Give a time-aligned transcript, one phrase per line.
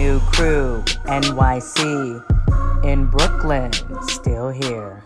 [0.00, 2.24] new crew, NYC,
[2.86, 3.70] in Brooklyn,
[4.08, 5.04] still here.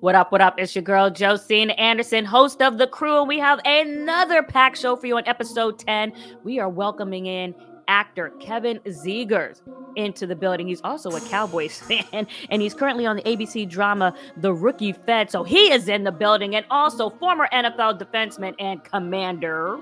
[0.00, 0.56] What up, what up?
[0.58, 4.96] It's your girl Josina Anderson, host of The Crew, and we have another pack show
[4.96, 6.12] for you on episode 10.
[6.44, 7.54] We are welcoming in
[7.88, 9.62] actor Kevin Zegers
[9.96, 10.68] into the building.
[10.68, 15.30] He's also a Cowboys fan, and he's currently on the ABC drama The Rookie Fed.
[15.30, 19.78] So he is in the building, and also former NFL defenseman and commander.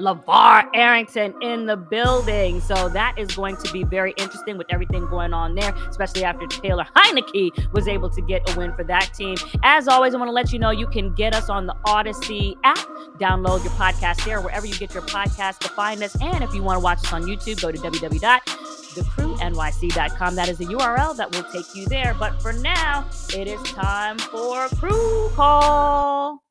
[0.00, 2.60] LaVar Arrington in the building.
[2.60, 6.46] So that is going to be very interesting with everything going on there, especially after
[6.46, 9.36] Taylor Heinicke was able to get a win for that team.
[9.62, 12.56] As always, I want to let you know you can get us on the Audacy
[12.64, 12.78] app.
[13.18, 16.16] Download your podcast there, wherever you get your podcast to find us.
[16.20, 20.34] And if you want to watch us on YouTube, go to www.thecrewnyc.com.
[20.34, 22.14] That is the URL that will take you there.
[22.18, 26.42] But for now, it is time for Crew Call.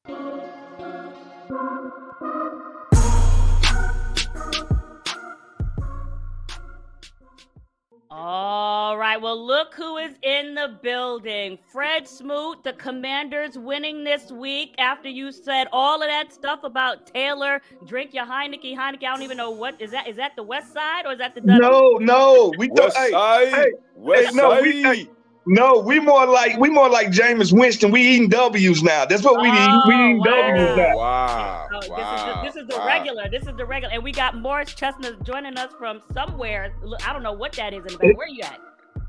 [8.11, 9.21] All right.
[9.21, 11.59] Well, look who is in the building.
[11.71, 17.05] Fred Smoot, the Commanders winning this week after you said all of that stuff about
[17.05, 17.61] Taylor.
[17.85, 18.75] Drink your Heinicke.
[18.75, 20.07] Heinicke, I don't even know what is that.
[20.07, 22.51] Is that the West Side or is that the No, no.
[22.57, 23.49] We West hey, Side.
[23.53, 24.63] hey, West hey, no, Side.
[24.63, 25.09] we- hey,
[25.45, 27.91] no, we more like we more like Jameis Winston.
[27.91, 29.05] We eating W's now.
[29.05, 29.87] That's what we oh, eat.
[29.87, 30.75] We eating Oh, W's wow.
[30.75, 30.95] now.
[30.95, 31.69] Wow.
[31.71, 32.85] Oh, this is the, this is the wow.
[32.85, 33.29] regular.
[33.29, 36.73] This is the regular, and we got Morris Chestnut joining us from somewhere.
[37.05, 38.17] I don't know what that is in the back.
[38.17, 38.59] Where you at?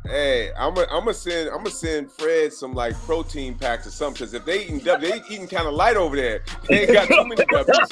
[0.06, 3.91] Hey, I'm gonna I'm gonna send I'm gonna send Fred some like protein packs or
[3.91, 6.42] something because if they eating W, they eating kind of light over there.
[6.69, 7.89] They ain't got too many W's.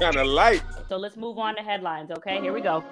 [0.00, 0.62] Kind of light.
[0.88, 2.10] So let's move on to headlines.
[2.10, 2.82] Okay, here we go.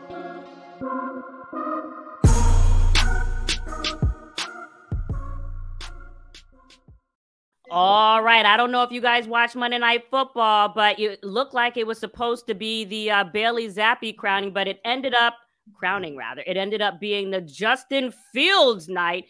[7.71, 8.47] All right.
[8.47, 11.87] I don't know if you guys watch Monday Night Football, but it looked like it
[11.87, 15.35] was supposed to be the uh, Bailey Zappe crowning, but it ended up
[15.75, 16.43] crowning rather.
[16.47, 19.27] It ended up being the Justin Fields night.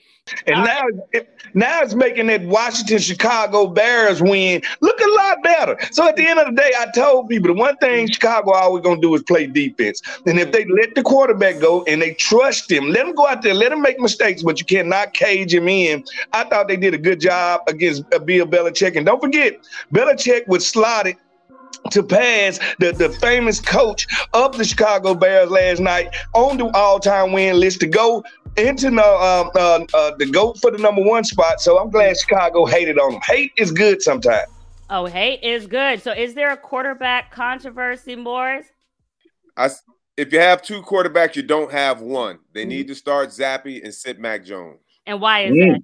[0.47, 5.77] and now, it, now it's making that Washington Chicago Bears win look a lot better.
[5.91, 8.83] So at the end of the day, I told people the one thing Chicago always
[8.83, 10.01] gonna do is play defense.
[10.27, 13.43] And if they let the quarterback go and they trust him, let him go out
[13.43, 16.05] there, let him make mistakes, but you cannot cage him in.
[16.33, 18.97] I thought they did a good job against uh, Bill Belichick.
[18.97, 19.59] And don't forget,
[19.93, 21.17] Belichick was slotted
[21.91, 27.33] to pass the, the famous coach of the Chicago Bears last night on the all-time
[27.33, 28.23] win list to go
[28.57, 31.61] into the um, uh, uh, the go for the number one spot.
[31.61, 33.21] So I'm glad Chicago hated on him.
[33.25, 34.49] Hate is good sometimes.
[34.91, 36.03] Oh, hate is good.
[36.03, 38.67] So is there a quarterback controversy, Morris?
[39.57, 39.83] I s
[40.17, 42.41] if you have two quarterbacks, you don't have one.
[42.53, 42.69] They Mm-hmm.
[42.71, 44.81] need to start Zappe and sit Mac Jones.
[45.07, 45.75] And why is Mm.
[45.75, 45.81] that?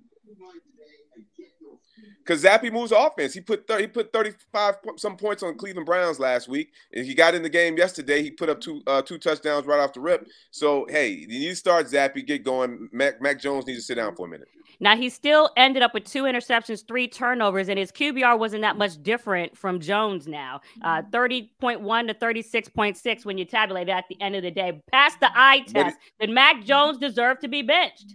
[2.24, 3.34] Because Zappe moves offense.
[3.34, 6.72] He put 30, he put 35 some points on Cleveland Browns last week.
[6.92, 8.22] And he got in the game yesterday.
[8.22, 10.26] He put up two uh, two touchdowns right off the rip.
[10.50, 12.88] So hey, you need to start Zappe, get going.
[12.92, 14.48] Mac, Mac Jones needs to sit down for a minute.
[14.80, 18.76] Now he still ended up with two interceptions, three turnovers, and his QBR wasn't that
[18.76, 20.60] much different from Jones now.
[20.82, 24.80] Uh, 30.1 to 36.6 when you tabulate it at the end of the day.
[24.90, 28.14] Past the eye test, did Mac Jones deserve to be benched?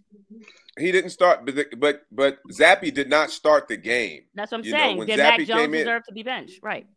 [0.79, 4.23] He didn't start, but the- but but Zappe did not start the game.
[4.33, 4.97] That's what I'm You know, saying.
[4.97, 6.59] when did Mac Zappe Jones came in- deserve to be benched?
[6.63, 6.87] Right.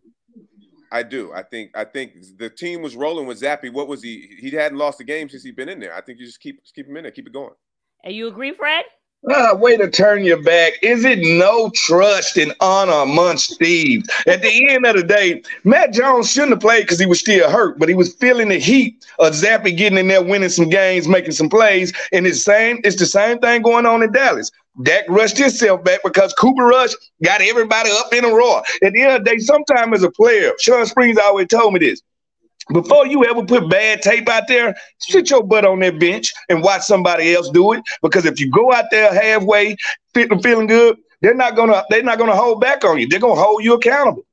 [0.91, 1.32] I do.
[1.32, 3.72] I think I think the team was rolling with Zappe.
[3.72, 4.37] What was he?
[4.38, 5.94] He hadn't lost a game since he'd been in there.
[5.94, 7.54] I think you just keep just keep him in there, keep it going.
[8.04, 8.84] And you agree, Fred?
[9.30, 10.72] Ah, way to turn your back.
[10.82, 14.08] Is it no trust and honor amongst thieves?
[14.26, 17.48] At the end of the day, Matt Jones shouldn't have played because he was still
[17.48, 21.06] hurt, but he was feeling the heat of Zappe getting in there, winning some games,
[21.06, 21.92] making some plays.
[22.10, 24.50] And it's same, it's the same thing going on in Dallas.
[24.82, 28.64] Dak rushed himself back because Cooper Rush got everybody up in a roar.
[28.82, 31.78] At the end of the day, sometime as a player, Shawn Springs always told me
[31.78, 32.02] this.
[32.72, 36.62] Before you ever put bad tape out there, sit your butt on that bench and
[36.62, 37.82] watch somebody else do it.
[38.02, 39.76] Because if you go out there halfway,
[40.14, 43.06] feeling good, they're not gonna they're not gonna hold back on you.
[43.06, 44.24] They're gonna hold you accountable.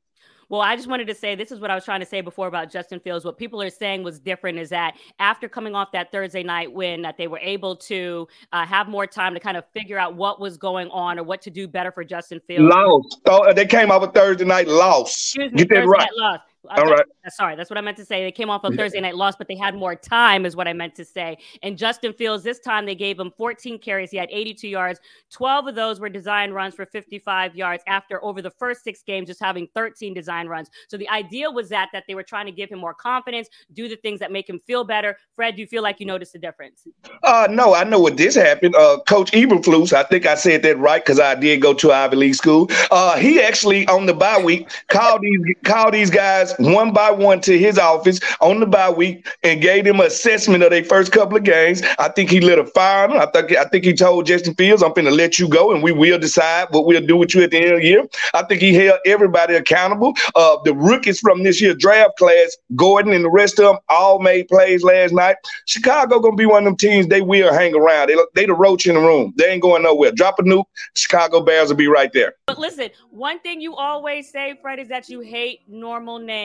[0.49, 2.47] Well, I just wanted to say this is what I was trying to say before
[2.47, 3.23] about Justin Fields.
[3.23, 7.03] What people are saying was different is that after coming off that Thursday night win,
[7.03, 10.41] that they were able to uh, have more time to kind of figure out what
[10.41, 12.73] was going on or what to do better for Justin Fields.
[12.73, 13.21] Lost.
[13.27, 15.11] Oh, they came out with Thursday night loss.
[15.11, 16.09] Excuse me, Get that Thursday right.
[16.17, 16.39] loss.
[16.67, 16.95] All.
[17.29, 18.23] Sorry, that's what I meant to say.
[18.23, 20.73] They came off a Thursday night loss, but they had more time, is what I
[20.73, 21.37] meant to say.
[21.63, 24.11] And Justin Fields, this time they gave him 14 carries.
[24.11, 24.99] He had 82 yards.
[25.31, 29.27] 12 of those were design runs for 55 yards after over the first six games
[29.27, 30.69] just having 13 design runs.
[30.89, 33.87] So the idea was that that they were trying to give him more confidence, do
[33.87, 35.17] the things that make him feel better.
[35.35, 36.87] Fred, do you feel like you noticed the difference?
[37.23, 38.75] Uh no, I know what this happened.
[38.75, 42.15] Uh Coach Eberflus, I think I said that right because I did go to Ivy
[42.17, 42.69] League school.
[42.91, 47.11] Uh he actually on the bye week called these called these guys guys one by
[47.11, 51.11] one to his office on the bye week and gave them assessment of their first
[51.11, 51.81] couple of games.
[51.97, 53.19] I think he lit a fire on them.
[53.19, 55.83] I think I think he told Justin Fields, "I'm going to let you go, and
[55.83, 58.43] we will decide what we'll do with you at the end of the year." I
[58.43, 60.13] think he held everybody accountable.
[60.35, 64.19] Uh, the rookies from this year draft class, Gordon and the rest of them, all
[64.19, 65.35] made plays last night.
[65.65, 67.07] Chicago gonna be one of them teams.
[67.07, 68.09] They will hang around.
[68.09, 69.33] They they the roach in the room.
[69.37, 70.11] They ain't going nowhere.
[70.11, 72.33] Drop a nuke, Chicago Bears will be right there.
[72.47, 76.38] But listen, one thing you always say, Fred, is that you hate normal names.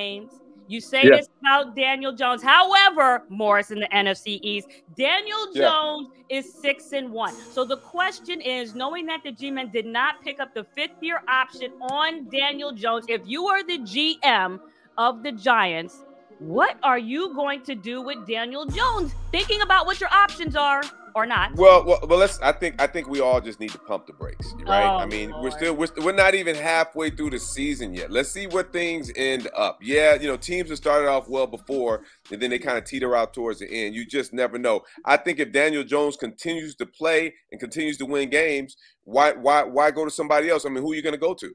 [0.66, 1.16] You say yeah.
[1.16, 2.42] this about Daniel Jones.
[2.42, 5.68] However, Morris in the NFC East, Daniel yeah.
[5.68, 7.34] Jones is six and one.
[7.34, 11.22] So the question is, knowing that the G-men did not pick up the fifth year
[11.28, 14.58] option on Daniel Jones, if you are the GM
[14.96, 16.02] of the Giants,
[16.38, 19.14] what are you going to do with Daniel Jones?
[19.32, 20.82] Thinking about what your options are
[21.14, 21.54] or not.
[21.54, 22.38] Well, well, well, let's.
[22.40, 24.84] I think I think we all just need to pump the brakes, right?
[24.84, 25.44] Oh, I mean, Lord.
[25.44, 28.10] we're still we're, we're not even halfway through the season yet.
[28.10, 29.78] Let's see where things end up.
[29.80, 33.14] Yeah, you know, teams have started off well before, and then they kind of teeter
[33.14, 33.94] out towards the end.
[33.94, 34.82] You just never know.
[35.04, 39.62] I think if Daniel Jones continues to play and continues to win games, why why
[39.62, 40.66] why go to somebody else?
[40.66, 41.54] I mean, who are you going to go to?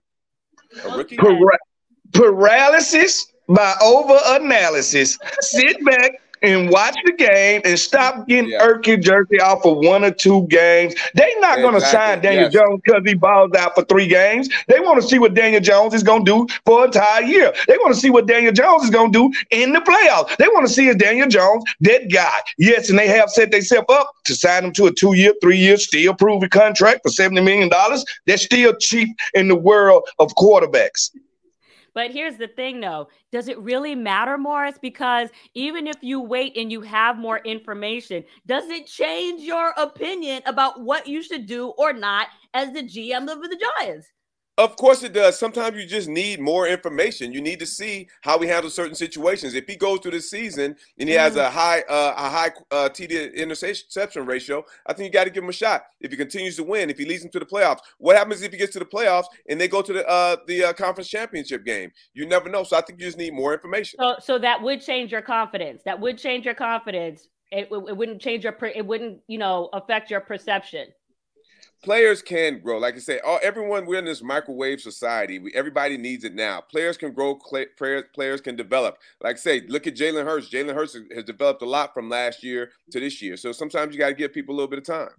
[0.85, 1.17] A rookie?
[2.13, 5.17] Paralysis by over analysis.
[5.41, 8.65] Sit back and watch the game and stop getting yeah.
[8.65, 10.95] irky jerky off of one or two games.
[11.15, 11.61] They not exactly.
[11.63, 12.53] going to sign Daniel yes.
[12.53, 14.49] Jones because he balls out for three games.
[14.67, 17.53] They want to see what Daniel Jones is going to do for an entire year.
[17.67, 20.35] They want to see what Daniel Jones is going to do in the playoffs.
[20.37, 22.39] They want to see is Daniel Jones that guy.
[22.57, 26.13] Yes, and they have set themselves up to sign him to a two-year, three-year, still
[26.13, 28.05] proven contract for seventy million dollars.
[28.25, 31.11] That's still cheap in the world of quarterbacks.
[31.99, 34.77] But here's the thing though does it really matter, Morris?
[34.81, 40.41] Because even if you wait and you have more information, does it change your opinion
[40.45, 44.07] about what you should do or not as the GM of the Giants?
[44.59, 45.39] Of course it does.
[45.39, 47.31] Sometimes you just need more information.
[47.31, 49.53] You need to see how we handle certain situations.
[49.53, 52.89] If he goes through the season and he has a high uh, a high uh,
[52.89, 55.85] TD interception ratio, I think you got to give him a shot.
[56.01, 58.51] If he continues to win, if he leads them to the playoffs, what happens if
[58.51, 61.63] he gets to the playoffs and they go to the uh, the uh, conference championship
[61.63, 61.89] game?
[62.13, 62.65] You never know.
[62.65, 63.97] So I think you just need more information.
[63.97, 65.83] So so that would change your confidence.
[65.85, 67.29] That would change your confidence.
[67.51, 70.87] It, it wouldn't change your it wouldn't you know affect your perception
[71.83, 72.77] players can grow.
[72.77, 75.39] Like I say, all everyone we're in this microwave society.
[75.39, 76.61] We, everybody needs it now.
[76.61, 77.35] Players can grow.
[77.35, 78.97] Players players can develop.
[79.21, 80.49] Like I say, look at Jalen Hurts.
[80.49, 83.37] Jalen Hurts has developed a lot from last year to this year.
[83.37, 85.09] So sometimes you got to give people a little bit of time.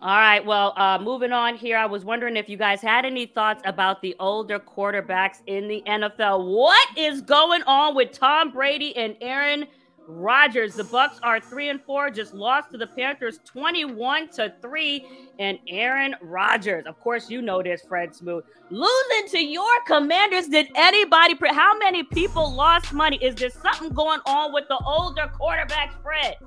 [0.00, 0.44] All right.
[0.44, 4.00] Well, uh, moving on here, I was wondering if you guys had any thoughts about
[4.00, 6.46] the older quarterbacks in the NFL.
[6.56, 9.66] What is going on with Tom Brady and Aaron
[10.08, 10.74] Rodgers.
[10.74, 15.06] The Bucks are three and four, just lost to the Panthers 21 to three.
[15.40, 20.48] And Aaron Rodgers, of course, you know this, Fred Smoot, losing to your commanders.
[20.48, 23.18] Did anybody, how many people lost money?
[23.22, 26.38] Is there something going on with the older quarterbacks, Fred?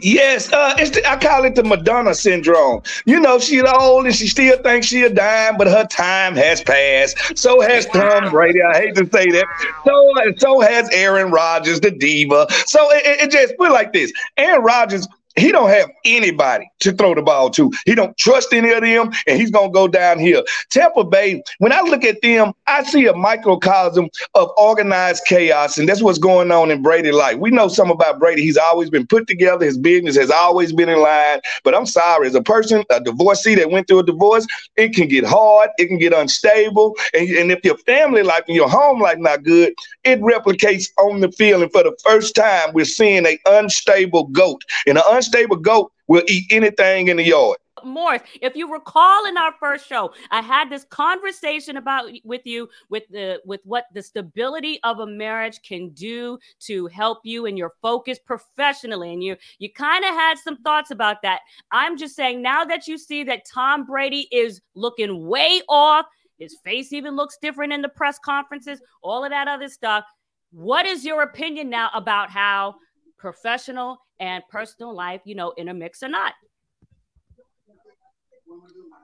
[0.00, 2.82] Yes, uh, it's the, I call it the Madonna syndrome.
[3.04, 6.62] You know, she's old and she still thinks she a dime, but her time has
[6.62, 7.36] passed.
[7.36, 8.20] So has wow.
[8.20, 8.62] Tom Brady.
[8.62, 9.46] I hate to say that.
[9.84, 12.46] So, so has Aaron Rodgers, the diva.
[12.66, 15.06] So it, it, it just put like this: Aaron Rodgers
[15.38, 17.72] he don't have anybody to throw the ball to.
[17.86, 20.42] He don't trust any of them, and he's gonna go down here.
[20.70, 25.88] Tampa Bay, when I look at them, I see a microcosm of organized chaos, and
[25.88, 27.38] that's what's going on in Brady life.
[27.38, 28.42] We know something about Brady.
[28.42, 29.64] He's always been put together.
[29.64, 31.40] His business has always been in line.
[31.64, 35.08] But I'm sorry, as a person, a divorcee that went through a divorce, it can
[35.08, 39.00] get hard, it can get unstable, and, and if your family life and your home
[39.00, 39.74] life not good,
[40.04, 41.62] it replicates on the field.
[41.62, 44.62] And for the first time, we're seeing an unstable goat.
[44.86, 47.58] And an unstable goat will eat anything in the yard.
[47.84, 52.68] Morris, if you recall in our first show, I had this conversation about with you
[52.88, 57.56] with the with what the stability of a marriage can do to help you and
[57.56, 59.12] your focus professionally.
[59.12, 61.40] And you you kind of had some thoughts about that.
[61.70, 66.06] I'm just saying now that you see that Tom Brady is looking way off,
[66.38, 70.04] his face even looks different in the press conferences, all of that other stuff.
[70.50, 72.76] What is your opinion now about how
[73.18, 76.32] professional and personal life, you know, intermix or not?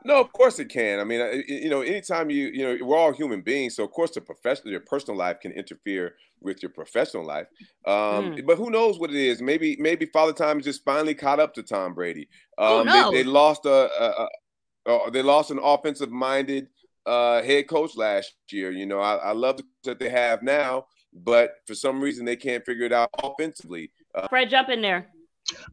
[0.06, 1.00] No, of course it can.
[1.00, 4.10] I mean, you know, anytime you, you know, we're all human beings, so of course
[4.10, 7.46] the professional, your personal life can interfere with your professional life.
[7.86, 8.46] Um, mm.
[8.46, 9.40] But who knows what it is?
[9.40, 12.28] Maybe, maybe Father Time just finally caught up to Tom Brady.
[12.58, 13.10] Um, oh, no.
[13.10, 14.28] they, they lost a, a,
[14.86, 16.68] a, a, they lost an offensive minded
[17.06, 18.70] uh, head coach last year.
[18.70, 22.36] You know, I, I love the that they have now, but for some reason they
[22.36, 23.90] can't figure it out offensively.
[24.14, 25.08] Uh, Fred, jump in there.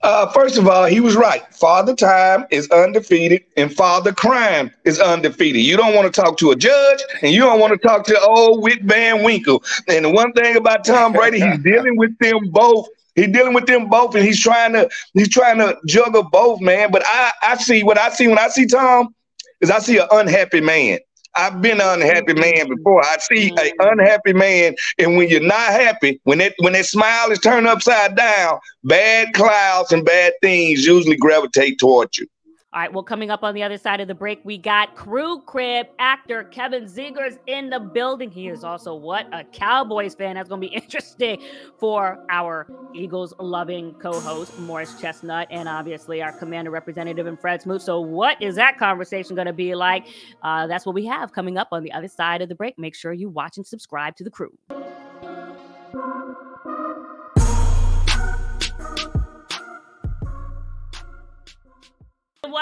[0.03, 1.43] Uh, first of all, he was right.
[1.55, 5.61] Father Time is undefeated, and Father Crime is undefeated.
[5.61, 8.19] You don't want to talk to a judge, and you don't want to talk to
[8.19, 9.63] old Whit Van Winkle.
[9.87, 12.87] And the one thing about Tom Brady, he's dealing with them both.
[13.15, 16.91] He's dealing with them both, and he's trying to he's trying to juggle both, man.
[16.91, 19.13] But I I see what I see when I see Tom
[19.61, 20.99] is I see an unhappy man.
[21.35, 23.03] I've been an unhappy man before.
[23.03, 27.31] I see an unhappy man, and when you're not happy, when that when that smile
[27.31, 32.27] is turned upside down, bad clouds and bad things usually gravitate toward you.
[32.73, 35.41] All right, well, coming up on the other side of the break, we got Crew
[35.41, 38.31] Crib actor Kevin Zegers in the building.
[38.31, 40.35] He is also what a Cowboys fan.
[40.35, 41.43] That's going to be interesting
[41.77, 47.81] for our Eagles loving co-host Morris Chestnut, and obviously our commander representative and Fred Smoot.
[47.81, 50.07] So, what is that conversation going to be like?
[50.41, 52.79] Uh, that's what we have coming up on the other side of the break.
[52.79, 54.57] Make sure you watch and subscribe to the crew.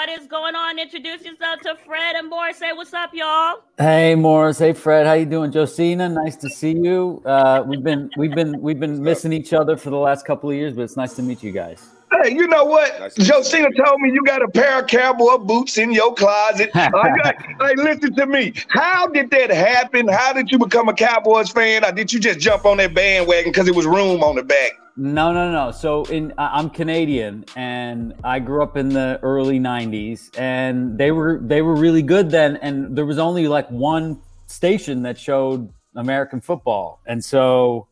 [0.00, 0.78] What is going on?
[0.78, 2.56] Introduce yourself to Fred and Morris.
[2.56, 3.58] Say what's up, y'all.
[3.76, 5.52] Hey Morris, hey Fred, how you doing?
[5.52, 7.20] Josina, nice to see you.
[7.26, 10.56] Uh, we've been we've been we've been missing each other for the last couple of
[10.56, 11.90] years, but it's nice to meet you guys.
[12.12, 12.98] Hey, you know what?
[12.98, 13.24] Nice to.
[13.24, 16.70] Josina told me you got a pair of cowboy boots in your closet.
[16.74, 16.88] I
[17.22, 18.54] got, hey, listen to me.
[18.68, 20.08] How did that happen?
[20.08, 21.84] How did you become a Cowboys fan?
[21.84, 24.72] Or did you just jump on that bandwagon because it was room on the back?
[25.00, 25.70] No, no, no.
[25.70, 31.40] So in I'm Canadian, and I grew up in the early '90s, and they were
[31.42, 36.42] they were really good then, and there was only like one station that showed American
[36.42, 37.88] football, and so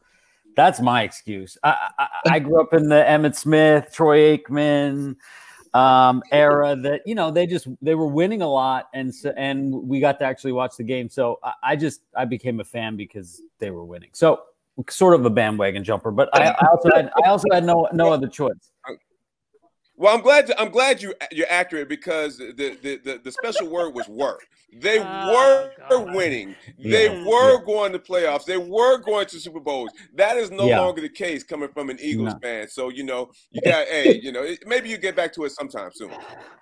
[0.55, 1.57] that's my excuse.
[1.65, 5.17] I I, I grew up in the Emmitt Smith, Troy Aikman
[5.73, 9.73] um, era that you know they just they were winning a lot, and so, and
[9.73, 11.09] we got to actually watch the game.
[11.09, 14.11] So I, I just I became a fan because they were winning.
[14.13, 14.43] So
[14.89, 18.13] sort of a bandwagon jumper, but I, I also had I also had no no
[18.13, 18.71] other choice.
[19.97, 20.53] Well, I'm glad.
[20.59, 24.39] I'm glad you you're accurate because the the the, the special word was were.
[24.73, 26.15] They Oh, were God.
[26.15, 26.55] winning.
[26.79, 27.65] They Yeah, were yeah.
[27.65, 28.45] going to playoffs.
[28.45, 29.91] They were going to Super Bowls.
[30.15, 30.81] That is no Yeah.
[30.81, 32.39] longer the case coming from an Eagles No.
[32.43, 32.69] fan.
[32.69, 35.91] So you know you got hey you know maybe you get back to it sometime
[35.93, 36.11] soon.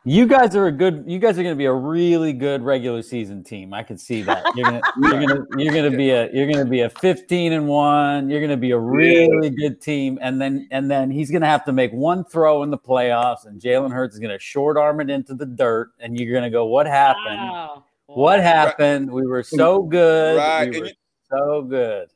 [0.09, 1.03] You guys are a good.
[1.09, 3.75] You guys are going to be a really good regular season team.
[3.75, 4.45] I can see that.
[4.55, 8.31] You're gonna you're gonna you're gonna be a you're gonna be a 15 and one.
[8.31, 11.73] You're gonna be a really good team, and then and then he's gonna have to
[11.73, 15.35] make one throw in the playoffs, and Jalen Hurts is gonna short arm it into
[15.35, 17.41] the dirt, and you're gonna go, "What happened?
[17.41, 17.85] Wow.
[18.07, 19.11] What happened?
[19.11, 20.37] We were so good.
[20.37, 20.93] Right, We and were you-
[21.31, 22.09] so good."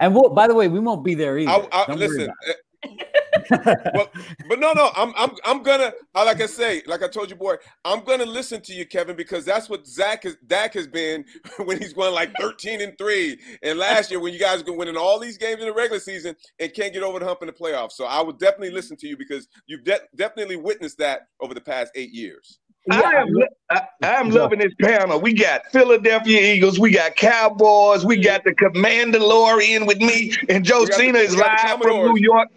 [0.00, 1.50] And we'll, by the way, we won't be there either.
[1.50, 4.12] I, I, listen, about eh, but
[4.48, 7.36] but no, no, I'm I'm I'm gonna I- like I say, like I told you,
[7.36, 11.24] boy, I'm gonna listen to you, Kevin, because that's what Zach has Dak has been
[11.64, 14.96] when he's going like 13 and three, and last year when you guys were winning
[14.96, 17.52] all these games in the regular season and can't get over the hump in the
[17.52, 17.92] playoffs.
[17.92, 21.60] So I would definitely listen to you because you've de- definitely witnessed that over the
[21.60, 22.60] past eight years.
[22.90, 23.28] I am,
[23.70, 25.20] I, I'm loving this panel.
[25.20, 30.66] We got Philadelphia Eagles, we got Cowboys, we got the Commander Lorian with me, and
[30.66, 32.48] got the- Josina is we got the live from New York.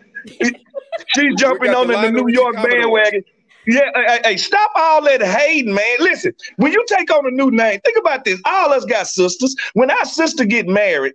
[1.15, 3.23] She's jumping on the the, the New York bandwagon.
[3.67, 5.97] Yeah, hey, hey, hey, stop all that hating, man.
[5.99, 8.41] Listen, when you take on a new name, think about this.
[8.45, 9.55] All us got sisters.
[9.73, 11.13] When our sister get married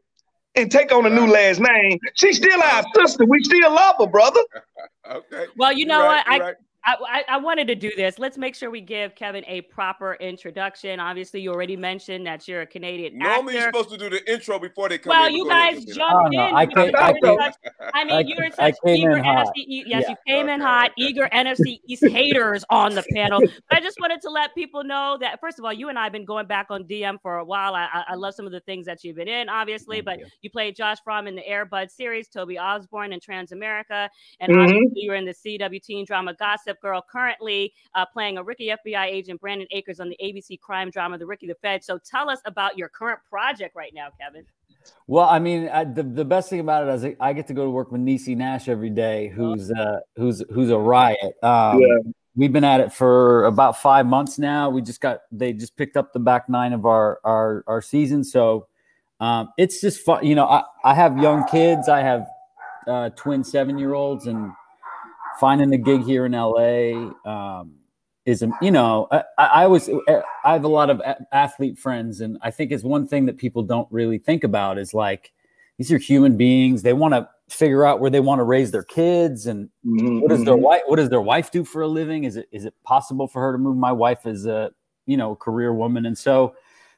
[0.54, 1.56] and take on a new Right.
[1.56, 3.24] last name, she's still our sister.
[3.26, 4.40] We still love her, brother.
[5.08, 5.46] Okay.
[5.56, 6.28] Well, you know right, what?
[6.28, 6.54] I, right.
[6.86, 6.96] I,
[7.28, 8.18] I I wanted to do this.
[8.18, 11.00] Let's make sure we give Kevin a proper introduction.
[11.00, 14.58] Obviously, you already mentioned that you're a Canadian Normally you're supposed to do the intro
[14.58, 15.34] before they come Well, in.
[15.34, 15.94] you guys Josina.
[15.94, 16.54] jumped Oh, no, in.
[16.54, 17.52] I because came- you I were came-
[17.94, 19.10] I mean, I- you were such eager.
[19.10, 20.10] NFC, yes, Yeah.
[20.10, 21.02] you came in hot, okay.
[21.02, 23.40] eager NFC East haters on the panel.
[23.40, 26.04] But I just wanted to let people know that first of all, you and I
[26.04, 27.74] have been going back on DM for a while.
[27.74, 30.18] I, I, I love some of the things that you've been in, obviously, Thank but
[30.20, 30.26] you.
[30.42, 34.08] you played Josh Framm in the Air Bud series, Toby Osborne in Transamerica,
[34.40, 34.62] and Mhm.
[34.62, 38.68] obviously you were in the CW teen drama Gossip Girl, currently uh, playing a rookie
[38.68, 41.84] FBI agent, Brendon Acres, on the ABC crime drama The Rookie the Fed.
[41.84, 44.44] So tell us about your current project right now, Kevin.
[45.06, 47.54] Well, I mean, I, the the best thing about it is I- I get to
[47.54, 51.34] go to work with Niecy Nash every day, who's uh, who's who's a riot.
[51.42, 51.96] Um, Yeah.
[52.38, 54.68] We've been at it for about five months now.
[54.68, 58.22] We just got they just picked up the back nine of our our our season,
[58.24, 58.66] so
[59.20, 60.24] um, it's just fun.
[60.26, 61.88] You know, I I have young kids.
[61.88, 62.26] I have
[62.86, 64.52] uh, twin seven year olds, and
[65.38, 67.74] finding a gig here in LA um,
[68.24, 71.00] is, um, you know, I, I always, uh, I have a lot of
[71.32, 74.94] athlete friends, and I think it's one thing that people don't really think about is
[74.94, 75.32] like,
[75.78, 76.82] these are human beings.
[76.82, 80.30] They want to figure out where they want to raise their kids, and mm-hmm, what
[80.30, 80.62] does their mm-hmm.
[80.62, 82.24] wife, what does their wife do for a living?
[82.24, 83.76] Is it is it possible for her to move?
[83.76, 84.70] My wife is a,
[85.06, 86.54] you know, career woman, and so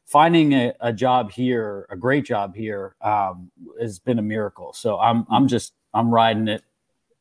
[0.06, 4.72] finding a, a job here, a great job here, um, has been a miracle.
[4.72, 5.46] So I'm I'm mm-hmm.
[5.48, 6.62] just I'm riding it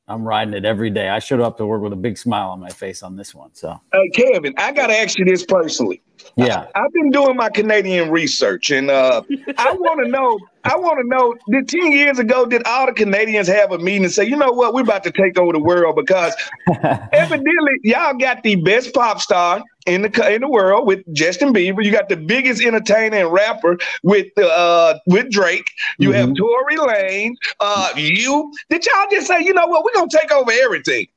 [0.08, 1.10] I'm riding it every day.
[1.10, 3.54] I showed up to work with a big smile on my face on this one.
[3.54, 6.02] So, Hey, Kevin, I got to ask you this personally.
[6.36, 6.68] Yeah.
[6.76, 9.22] I've been doing my Canadian research, and uh,
[9.58, 10.40] I want to know.
[10.64, 11.36] I want to know.
[11.50, 14.52] Did ten years ago did all the Canadians have a meeting and say, you know
[14.52, 16.34] what, we're about to take over the world because
[17.14, 21.84] evidently y'all got the best pop star in the in the world with Justin Bieber.
[21.84, 25.70] You got the biggest entertainer and rapper with uh with Drake.
[25.98, 26.38] You have Mhm.
[26.38, 27.38] Tory Lane.
[27.60, 31.08] Uh, you did y'all just say, you know what, we're gonna take over everything?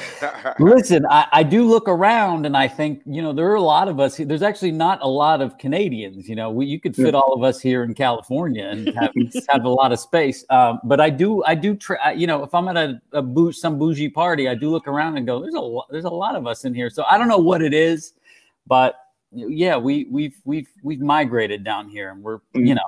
[0.58, 3.88] Listen, I, I do look around and I think, you know, there are a lot
[3.88, 4.16] of us.
[4.16, 6.28] There's actually not a lot of Canadians.
[6.28, 9.12] You know, we, you could fit all of us here in California and have,
[9.48, 10.44] have a lot of space.
[10.50, 13.52] Um, but I do, I do, try, you know, if I'm at a, a bou-
[13.52, 16.36] some bougie party, I do look around and go, there's a lot, there's a lot
[16.36, 16.90] of us in here.
[16.90, 18.14] So I don't know what it is,
[18.66, 18.96] but
[19.32, 22.80] yeah, we, we've, we've, we've migrated down here and we're, you know,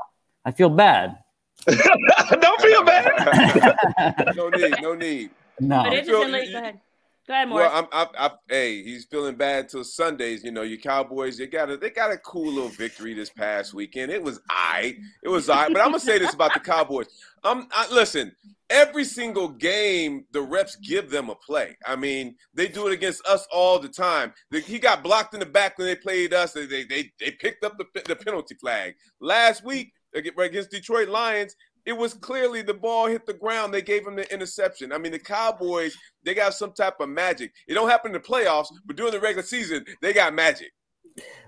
[0.44, 1.18] I feel bad.
[1.66, 4.32] Don't feel bad.
[4.36, 5.30] no need, no need.
[5.60, 5.84] No.
[5.84, 6.80] But you interestingly, feel- go ahead.
[7.26, 7.70] Go ahead, Morris.
[7.72, 10.44] Well, I'm, I'm, I'm, hey, he's feeling bad till Sundays.
[10.44, 13.72] You know, your Cowboys, they got a, they got a cool little victory this past
[13.72, 14.12] weekend.
[14.12, 15.68] It was I, it was I.
[15.68, 17.06] But I'm gonna say this about the Cowboys.
[17.42, 18.32] Um, I, listen,
[18.68, 21.78] every single game, the reps give them a play.
[21.86, 24.34] I mean, they do it against us all the time.
[24.50, 26.52] The, he got blocked in the back when they played us.
[26.52, 31.56] They, they, they, they picked up the, the penalty flag last week against Detroit Lions.
[31.86, 33.72] It was clearly the ball hit the ground.
[33.74, 34.92] They gave him the interception.
[34.92, 37.52] I mean, the Cowboys, they got some type of magic.
[37.68, 40.72] It don't happen in the playoffs, but during the regular season, they got magic.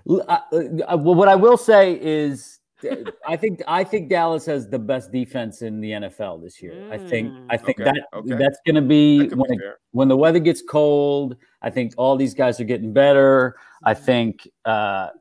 [0.09, 2.59] L- uh, uh, well, what I will say is,
[3.27, 6.87] I think I think Dallas has the best defense in the NFL this year.
[6.93, 7.45] I think Mm.
[7.49, 8.35] I think Okay, that okay.
[8.37, 11.35] that's going to be when be it, when the weather gets cold.
[11.63, 13.55] I think all these guys are getting better.
[13.83, 15.11] I think uh, y-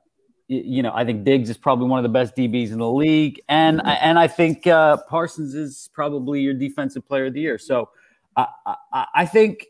[0.48, 3.40] you know I think Diggs is probably one of the best DBs in the league,
[3.48, 7.58] and I and I think uh, Parsons is probably your defensive player of the year.
[7.58, 7.90] So
[8.36, 8.46] I
[8.92, 9.66] I, I think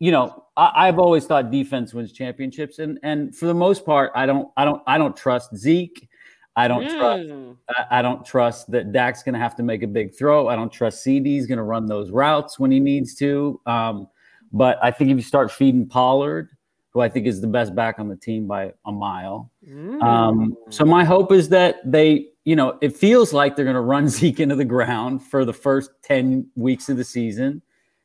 [0.00, 4.12] you know, I, I've always thought defense wins championships, and and for the most part,
[4.14, 6.08] I don't, I don't, I don't trust Zeke.
[6.56, 7.28] I don't trust.
[7.28, 7.56] Mm.
[7.68, 10.48] I, I don't trust that Dak's going to have to make a big throw.
[10.48, 13.60] I don't trust CD's going to run those routes when he needs to.
[13.64, 14.08] Um,
[14.52, 16.50] but I think if you start feeding Pollard,
[16.90, 20.02] who I think is the best back on the team by a mile, Mm.
[20.02, 23.80] um, so my hope is that they, you know, it feels like they're going to
[23.80, 27.62] run Zeke into the ground for the first ten weeks of the season,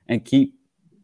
[0.09, 0.55] and keep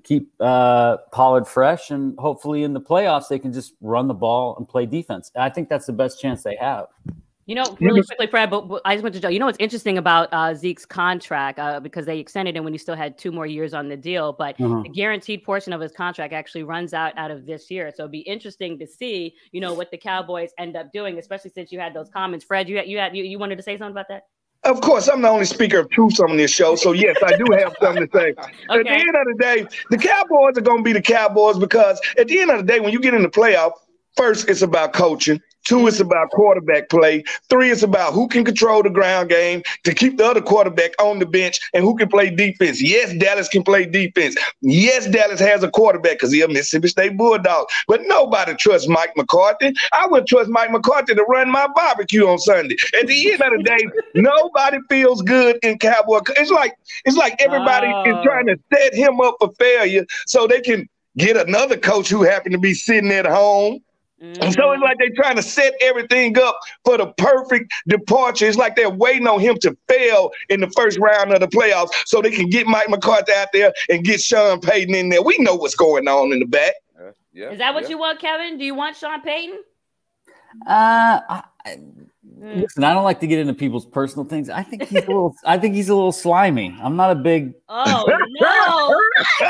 [0.04, 4.56] keep uh, Pollard fresh, and hopefully in the playoffs they can just run the ball
[4.58, 5.32] and play defense.
[5.36, 6.88] I think that's the best chance they have.
[7.50, 9.58] You know, really quickly, Fred, but, but I just want to know, you know what's
[9.60, 13.32] interesting about uh, Zeke's contract uh, because they extended him when he still had two
[13.32, 14.84] more years on the deal, but Uh-huh.
[14.84, 17.92] the guaranteed portion of his contract actually runs out out of this year.
[17.96, 21.50] So it'd be interesting to see, you know, what the Cowboys end up doing, especially
[21.50, 22.46] since you had those comments.
[22.46, 24.28] Fred, you had, you had you, you wanted to say something about that?
[24.64, 27.46] Of course, I'm the only speaker of truth on this show, so yes, I do
[27.58, 28.30] have something to say.
[28.70, 32.00] At the end of the day, the Cowboys are going to be the Cowboys because
[32.20, 33.72] at the end of the day, when you get in the playoff,
[34.16, 35.42] first it's about coaching.
[35.70, 37.24] Two, it's about quarterback play.
[37.48, 41.20] Three, it's about who can control the ground game to keep the other quarterback on
[41.20, 42.82] the bench and who can play defense.
[42.82, 44.36] Yes, Dallas can play defense.
[44.62, 47.68] Yes, Dallas has a quarterback because he's a Mississippi State Bulldog.
[47.88, 49.72] But nobody trusts Mike McCarthy.
[49.94, 52.76] I would trust Mike McCarthy to run my barbecue on Sunday.
[53.00, 56.22] At the end of the day, nobody feels good in Cowboy.
[56.38, 56.74] It's like
[57.06, 58.06] it's like everybody Oh.
[58.06, 62.24] is trying to set him up for failure so they can get another coach who
[62.24, 63.82] happened to be sitting at home.
[64.22, 68.48] And so it's like they're trying to set everything up for the perfect departure.
[68.48, 71.90] It's like they're waiting on him to fail in the first round of the playoffs
[72.06, 75.22] so they can get Mike McCarthy out there and get Sean Payton in there.
[75.22, 76.74] We know what's going on in the back.
[77.00, 77.90] Uh, yeah, Is that what yeah.
[77.90, 78.58] you want, Kevin?
[78.58, 79.60] Do you want Sean Payton?
[80.68, 82.09] Uh, I, I- Mm.
[82.42, 84.50] Listen, I don't like to get into people's personal things.
[84.50, 85.36] I think he's a little.
[85.46, 86.76] I think he's a little slimy.
[86.82, 87.54] I'm not a big.
[87.68, 88.06] Oh
[88.40, 89.44] no!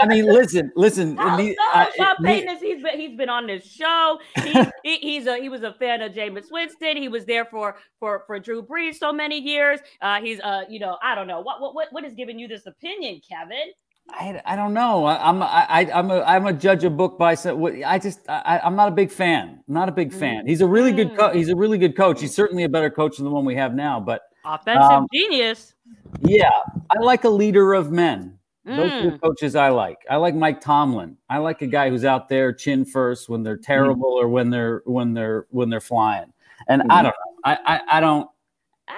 [0.00, 1.14] I mean, listen, listen.
[1.14, 4.18] No, the- no, I- Sean Payton is he's been he's been on this show.
[4.42, 4.52] He,
[4.84, 6.96] he he's a he was a fan of Jameis Winston.
[6.96, 9.80] He was there for for for Drew Brees so many years.
[10.00, 12.48] Uh, he's uh you know I don't know what what what what is giving you
[12.48, 13.72] this opinion, Kevin?
[14.14, 15.04] I, I don't know.
[15.04, 18.20] I, I'm I, I- I'm a I'm a judge a book by so I just
[18.28, 19.60] I, I'm not a big fan.
[19.66, 20.46] I'm not a big fan.
[20.46, 21.34] He's a really good co- Mm.
[21.36, 22.20] he's a really good coach.
[22.20, 23.98] He's certainly a better coach than the one we have now.
[24.00, 25.74] But Offensive Um, genius.
[26.20, 26.50] yeah,
[26.90, 28.38] I like a leader of men.
[28.64, 29.20] Those are the Mm.
[29.20, 29.98] coaches I like.
[30.08, 31.16] I like Mike Tomlin.
[31.28, 34.82] I like a guy who's out there chin first when they're terrible or when they're
[34.84, 36.32] when they're when they're flying.
[36.68, 37.32] And I don't know.
[37.44, 38.28] I I, I don't.
[38.88, 38.92] I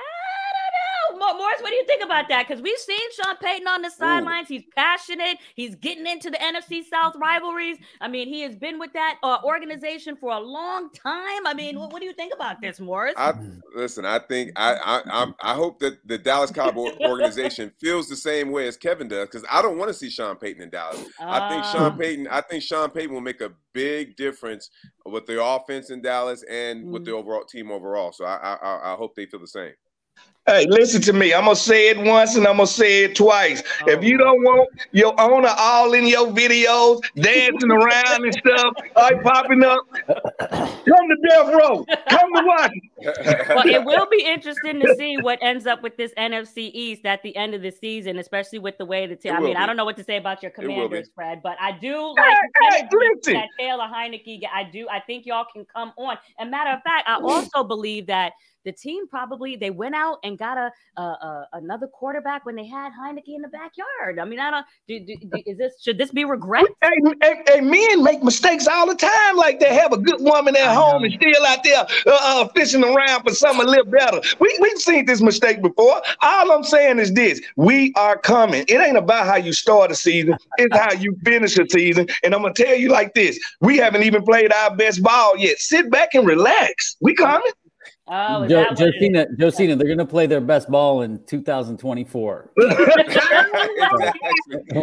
[1.11, 1.27] don't know.
[1.27, 2.47] Mo- Morris, what do you think about that?
[2.47, 4.47] Because we've seen Sean Payton on the sidelines.
[4.49, 5.39] He's passionate.
[5.57, 7.79] He's getting into the NFC South rivalries.
[8.01, 11.47] I mean, he has been with that uh, organization for a long time.
[11.47, 13.15] I mean, what, what do you think about this, Morris?
[13.17, 13.33] I
[13.75, 14.05] listen.
[14.05, 18.51] I think I I I'm, I hope that the Dallas Cowboy organization feels the same
[18.53, 21.05] way as Kevin does because I don't want to see Sean Payton in Dallas.
[21.21, 21.97] I think Sean Ah.
[21.97, 22.29] Payton.
[22.29, 24.71] I think Sean Payton will make a big difference
[25.05, 27.19] with the offense in Dallas and with the Mm.
[27.19, 28.13] overall team overall.
[28.13, 29.73] So I I, I- I hope they feel the same.
[30.47, 31.33] Hey, listen to me.
[31.33, 33.63] I'm gonna say it once and I'm gonna say it twice.
[33.87, 39.23] if you don't want your owner all in your videos, dancing around and stuff, like
[39.23, 41.87] popping up, come to death row.
[42.11, 42.73] Come to watch.
[43.49, 47.23] well, it will be interesting to see what ends up with this NFC East at
[47.23, 49.33] the end of the season, especially with the way the team.
[49.33, 51.73] I will mean, I don't know what to say about your commanders, Fred, but I
[51.73, 53.35] do like Hey, the hey, chemistry listen.
[53.35, 54.43] that Taylor Heinicke.
[54.53, 54.89] I do.
[54.91, 56.19] I think y'all can come on.
[56.39, 58.33] And matter of fact, I also believe that
[58.65, 62.67] the team probably they went out and got a, a, a another quarterback when they
[62.67, 64.19] had Heinicke in the backyard.
[64.19, 64.67] I mean, I don't.
[64.89, 66.65] Do, do, do- is this should this be regret?
[66.83, 66.91] Hey,
[67.23, 69.37] hey, hey, men make mistakes all the time.
[69.37, 71.07] Like they have a good woman at I home know.
[71.07, 74.21] and still out there uh, uh, fishing around for something a little better.
[74.39, 76.03] We we've seen this mistake before.
[76.23, 78.65] All I'm saying is this: we are coming.
[78.69, 82.07] It ain't about how you start a season; it's how you finish a season.
[82.23, 85.59] And I'm gonna tell you like this: we haven't even played our best ball yet.
[85.59, 86.97] Sit back and relax.
[87.01, 87.51] We coming.
[88.07, 88.95] Oh, Jo- that what it is?
[88.95, 92.51] Josina, Josina, they're going to play their best ball in 2024.
[92.59, 93.69] exactly.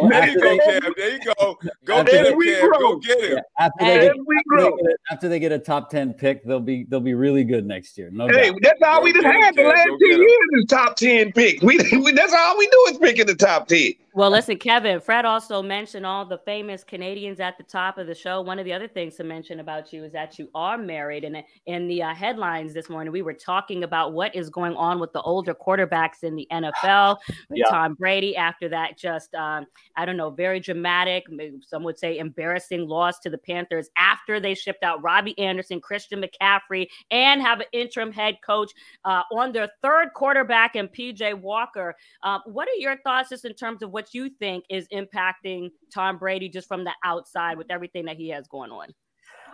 [0.10, 0.94] There you go, Cam.
[0.98, 1.58] There you go.
[1.86, 2.70] Go After get they- him, we Cam.
[2.72, 3.40] Go get him.
[3.60, 6.14] After they, get, As we after, they get a, after they get a top 10
[6.16, 8.10] pick, they'll be they'll be really good next year.
[8.12, 8.60] No Hey, doubt.
[8.64, 11.32] that's all we just get 'em, had the last Go two years is top ten
[11.32, 11.62] pick.
[11.62, 13.92] We, we that's all we do is pick in the top ten.
[14.14, 18.16] Well, listen, Kevin, Fred also mentioned all the famous Canadians at the top of the
[18.16, 18.42] show.
[18.42, 21.24] One of the other things to mention about you is that you are married.
[21.24, 25.00] And in the uh, headlines this morning, we were talking about what is going on
[25.00, 27.18] with the older quarterbacks in the NFL.
[27.54, 27.66] Yeah.
[27.70, 29.66] Tom Brady, after that, just, um,
[29.98, 34.40] I don't know, very dramatic, maybe some would say embarrassing loss to the Panthers after
[34.40, 38.72] they shipped out Robbie Anderson, Christian McCaffrey, and have an interim head coach
[39.04, 41.96] uh, on their third quarterback and PJ Walker.
[42.24, 46.18] Um, what are your thoughts just in terms of what you think is impacting Tom
[46.18, 48.88] Brady just from the outside with everything that he has going on?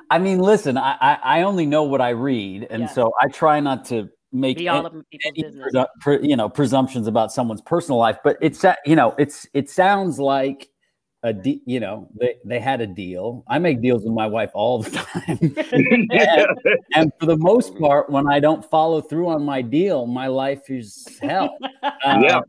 [0.10, 2.96] I mean, listen, I, I I only know what I read, and Yes.
[2.96, 6.48] so I try not to make Be all an- of any presu- pre- you know
[6.50, 8.18] presumptions about someone's personal life.
[8.24, 10.70] But it's you know it's it sounds like
[11.24, 13.44] a de- you know they they had a deal.
[13.50, 15.40] I make deals with my wife all the time,
[16.12, 16.12] and,
[16.96, 20.70] and for the most part, when I don't follow through on my deal, my life
[20.70, 21.58] is hell.
[21.84, 22.42] Uh, Yeah.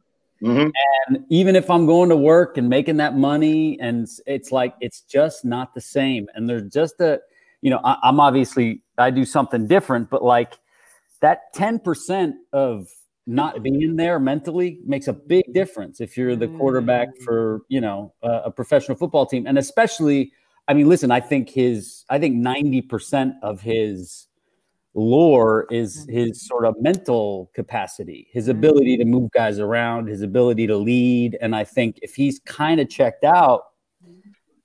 [0.43, 0.71] Mhm.
[1.09, 5.01] and even if I'm going to work and making that money, and it's- like it's
[5.03, 6.29] just not the same.
[6.35, 7.21] And there's just a,
[7.63, 10.59] you know, I, I'm obviously I do something different, but like
[11.21, 12.89] that 10% of
[13.27, 17.23] not being there mentally makes a big difference if you're the quarterback Mm.
[17.25, 20.33] for you know a professional football team, and especially,
[20.69, 24.29] I mean, listen, I think his, I think 90% of his
[24.99, 30.67] lore is his sort of mental capacity, his ability to move guys around, his ability
[30.67, 31.39] to lead.
[31.41, 33.63] And I think if he's kind of checked out,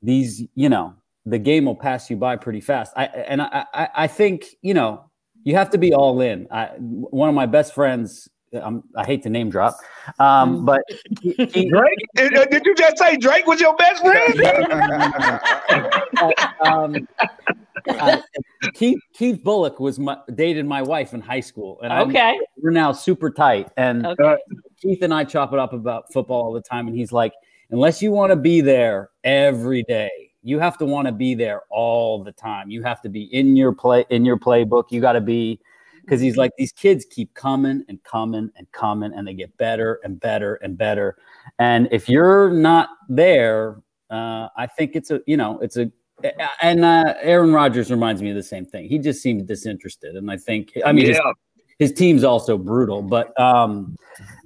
[0.01, 2.91] these, you know, the game will pass you by pretty fast.
[2.97, 5.09] I and I I, I think, you know,
[5.43, 6.47] you have to be all in.
[6.51, 8.27] I, one of my best friends,
[8.61, 9.77] um, I hate to name drop,
[10.19, 10.81] um, but
[11.21, 11.99] he, he- Drake?
[12.15, 14.41] Did, uh, did you just say Drake was your best friend?
[16.65, 17.07] um,
[17.87, 18.21] uh,
[18.73, 22.39] Keith Keith Bulluck was my dated my wife in high school, and I'm- okay.
[22.57, 23.69] we're now super tight.
[23.77, 24.37] And Okay.
[24.81, 27.33] Keith and I chop it up about football all the time, and he's like,
[27.71, 31.61] unless you want to be there every day, you have to want to be there
[31.69, 32.69] all the time.
[32.69, 34.85] You have to be in your play in your playbook.
[34.91, 35.59] You got to be
[36.01, 39.99] because he's like these kids keep coming and coming and coming, and they get better
[40.03, 41.15] and better and better.
[41.59, 45.89] And if you're not there, uh, I think it's a you know it's a
[46.61, 48.87] and uh, Aaron Rodgers reminds me of the same thing.
[48.87, 51.31] He just seemed disinterested, and I think I mean his- yeah.
[51.79, 53.95] his team's also brutal, but um,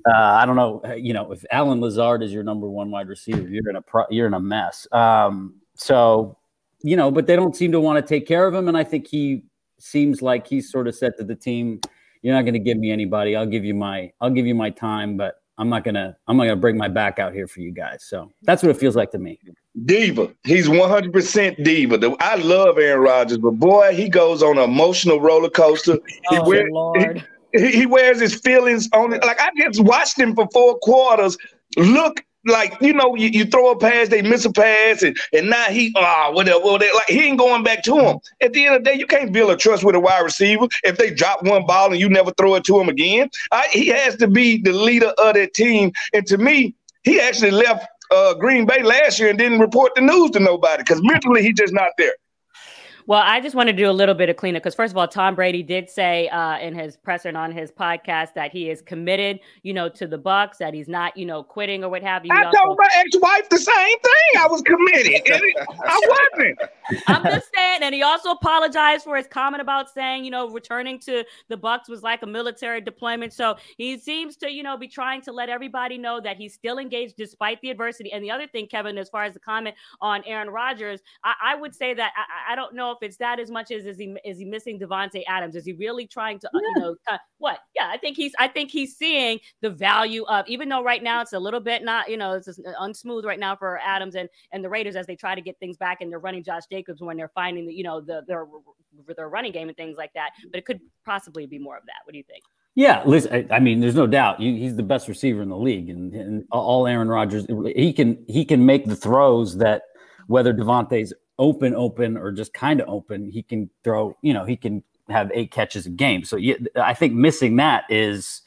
[0.08, 0.82] uh, I don't know.
[0.96, 4.06] You know, if Allen Lazard is your number one wide receiver, you're in a pro-
[4.10, 4.88] you're in a mess.
[4.92, 6.38] Um, so
[6.82, 8.84] you know, but they don't seem to want to take care of him, and I
[8.84, 9.44] think he
[9.80, 11.82] seems like he's sort of said to the team,
[12.22, 13.36] "You're not going to give me anybody.
[13.36, 16.44] I'll give you my I'll give you my time, but I'm not gonna I'm not
[16.44, 19.12] gonna bring my back out here for you guys." So that's what it feels like
[19.12, 19.40] to me.
[19.86, 20.32] Diva.
[20.44, 21.98] He's 100% diva.
[21.98, 25.98] The- I love Aaron Rodgers, but boy, he goes on an emotional roller coaster.
[26.30, 27.26] He, Oh, wear- Lord.
[27.54, 29.24] he, he wears his feelings on it.
[29.24, 31.38] Like I just watched him for four quarters
[31.78, 35.50] look like you know, you, you throw a pass, they miss a pass, and and
[35.50, 36.94] now he ah whatever, whatever.
[36.96, 38.18] Like he ain't going back to him.
[38.42, 40.68] At the end of the day, you can't build a trust with a wide receiver
[40.84, 43.30] if they drop one ball and you never throw it to him again.
[43.52, 45.92] I, he has to be the leader of that team.
[46.13, 50.02] And to me, he actually left uh, Green Bay last year and didn't report the
[50.02, 52.13] news to nobody because mentally he's just not there.
[53.08, 55.08] Well, I just want to do a little bit of cleanup because, first of all,
[55.08, 58.82] Tom Brady did say uh, in his presser and on his podcast that he is
[58.82, 62.26] committed, you know, to the Bucks, that he's not, you know, quitting or what have
[62.26, 62.32] you.
[62.36, 64.41] I also- told my ex-wife the same thing.
[64.41, 65.08] I was committed.
[65.08, 66.02] and it- I
[66.36, 66.60] wasn't.
[67.08, 71.00] I'm just saying, and he also apologized for his comment about saying, you know, returning
[71.00, 73.32] to the Bucks was like a military deployment.
[73.32, 76.78] So he seems to, you know, be trying to let everybody know that he's still
[76.78, 78.12] engaged despite the adversity.
[78.12, 81.56] And the other thing, Kevin, as far as the comment on Aaron Rodgers, I, I
[81.56, 84.16] would say that I, I don't know if it's that as much as is he
[84.26, 85.56] is he missing Davante Adams?
[85.56, 87.60] Is he really trying to, uh, you know, uh, what?
[87.76, 91.22] Yeah, I think he's I think he's seeing the value of even though right now
[91.22, 94.30] it's a little bit not, you know, it's just unsmooth right now for Adams and
[94.52, 97.02] and the Raiders as they try to get things back and they're running Josh Jacobs
[97.02, 98.46] when they're finding the, you know, the their
[99.16, 100.32] their running game and things like that.
[100.52, 102.06] But it could possibly be more of that.
[102.06, 102.44] What do you think?
[102.76, 103.48] Yeah, listen.
[103.52, 106.46] I, I mean, there's no doubt he's the best receiver in the league, and, and
[106.52, 109.82] all Aaron Rodgers he can he can make the throws that
[110.28, 114.15] whether Davante's open, open, or just kind of open, he can throw.
[114.21, 116.23] You know, he can have eight catches a game.
[116.23, 118.41] So yeah, I think missing that is,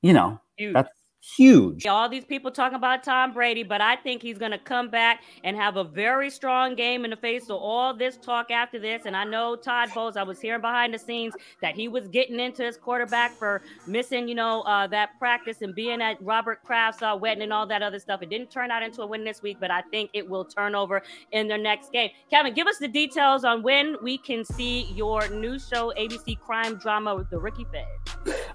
[0.00, 0.74] you know, Huge.
[0.74, 0.90] that's
[1.22, 1.86] huge.
[1.86, 5.22] all these people talking about Tom Brady, but I think he's going to come back
[5.44, 9.02] and have a very strong game in the face of all this talk after this.
[9.06, 12.40] And I know Todd Bowles, I was hearing behind the scenes that he was getting
[12.40, 17.02] into his quarterback for missing, you know, uh, that practice and being at Robert Kraft's
[17.02, 18.22] uh, wedding and all that other stuff.
[18.22, 20.74] It didn't turn out into a win this week, but I think it will turn
[20.74, 22.10] over in their next game.
[22.30, 26.76] Kevin, give us the details on when we can see your new show, ABC Crime
[26.76, 27.86] Drama with the Rookie Fed.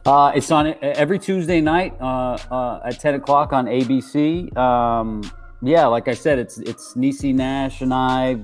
[0.05, 4.55] Uh, it's on every Tuesday night uh, uh, at ten o'clock on ABC.
[4.57, 5.23] Um,
[5.61, 8.43] yeah, like I said, it's it's Niecy Nash and I.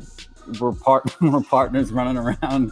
[0.60, 2.72] We're part we're partners running around.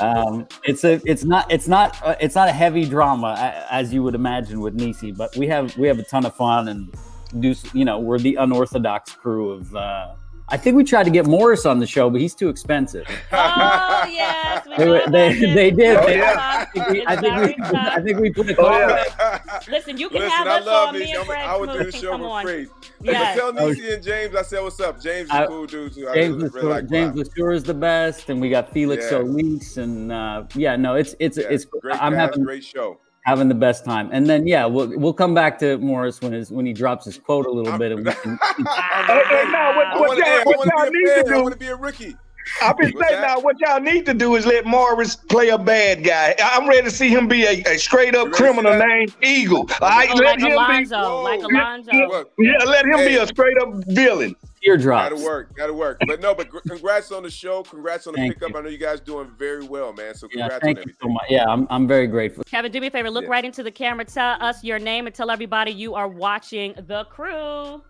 [0.00, 4.02] Um, it's a it's not it's not uh, it's not a heavy drama as you
[4.02, 6.94] would imagine with Nisi, but we have we have a ton of fun and
[7.40, 9.74] do you know we're the unorthodox crew of.
[9.74, 10.14] Uh,
[10.52, 13.06] I think we tried to get Morris on the show, but he's too expensive.
[13.32, 14.66] Oh, yes.
[14.66, 15.96] We They, know were- about they, they did.
[15.96, 16.34] Oh, They- yeah.
[16.58, 17.64] I think we, I think we.
[17.78, 18.72] I think we put a Oh, call.
[18.80, 19.29] yeah.
[19.68, 20.98] Listen, you can Listen, have I us love on.
[20.98, 22.44] Me and I'm- I would do the show come for on.
[22.44, 22.66] free.
[23.02, 23.36] Yes.
[23.38, 26.08] Tell Niecy and James, I said, "What's up?" James is I- a cool dude too.
[26.08, 27.16] I James really, really Lesure, like James Bob.
[27.18, 29.10] Latour is the best, and we got Felix Yeah.
[29.10, 31.64] Solis, and uh, yeah, no, it's it's Yeah, it's.
[31.64, 32.98] great I'm guys, having great show.
[33.26, 36.50] having the best time, and then yeah, we'll we'll come back to Morris when his
[36.50, 38.38] when he drops his quote a little bit, and we can.
[38.50, 41.24] Hey, hey, now, what- I what want y'all- what y'all to need be to a
[41.24, 41.32] fan.
[41.32, 42.16] I do- want to be a rookie.
[42.62, 43.20] I've been saying that?
[43.36, 46.34] now, what y'all need to do is let Morris play a bad guy.
[46.42, 48.78] I'm ready to see him be a, a straight up You ready to see criminal
[48.78, 49.68] named Eagle.
[49.80, 51.22] All right, Oh, let like him Alonzo, Whoa.
[51.22, 51.92] like Alonzo.
[51.92, 52.32] Look.
[52.38, 54.34] Yeah, let him be a straight up villain.
[54.62, 55.08] Teardrops.
[55.10, 55.56] Gotta work.
[55.56, 56.02] gotta work.
[56.06, 57.62] But no, but congrats on the show.
[57.62, 58.50] Congrats on the Thank pickup.
[58.50, 58.58] you.
[58.58, 60.14] I know you guys doing very well, man.
[60.14, 61.24] So Yeah, congrats on thank you so much.
[61.30, 62.44] Yeah, I'm I'm very grateful.
[62.44, 63.08] Kevin, do me a favor.
[63.10, 63.30] Look Yeah.
[63.30, 64.04] right into the camera.
[64.04, 67.82] Tell us your name and tell everybody you are watching the crew.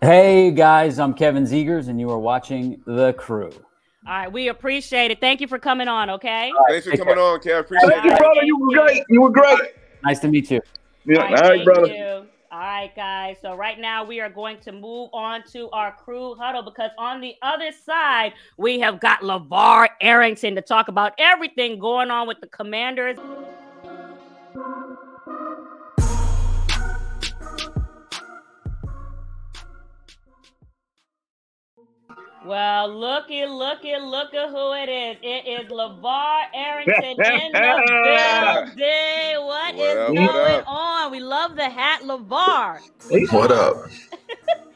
[0.00, 3.50] Hey guys, I'm Kevin Zegers, and you are watching The Crew.
[4.08, 5.20] All right, we appreciate it.
[5.20, 6.08] Thank you for coming on.
[6.08, 6.50] Okay.
[6.70, 7.60] Thanks for Take coming on, Kev.
[7.60, 8.18] Appreciate Thank you, it.
[8.18, 8.42] brother.
[8.42, 9.02] You were great.
[9.10, 9.60] You were great.
[10.02, 10.62] Nice to meet you.
[11.04, 11.88] Yeah, All all right, right, thank brother.
[11.88, 12.26] you.
[12.50, 13.36] All right, guys.
[13.42, 17.20] So right now we are going to move on to our crew huddle because on
[17.20, 22.40] the other side we have got LaVar Arrington to talk about everything going on with
[22.40, 23.18] the Commanders.
[32.48, 35.18] Well, looky, looky, look at who it is.
[35.22, 39.44] It is LaVar Arrington in the building.
[39.44, 41.12] What is What up, going what on?
[41.12, 42.80] We love the hat, LaVar.
[43.32, 43.76] What up?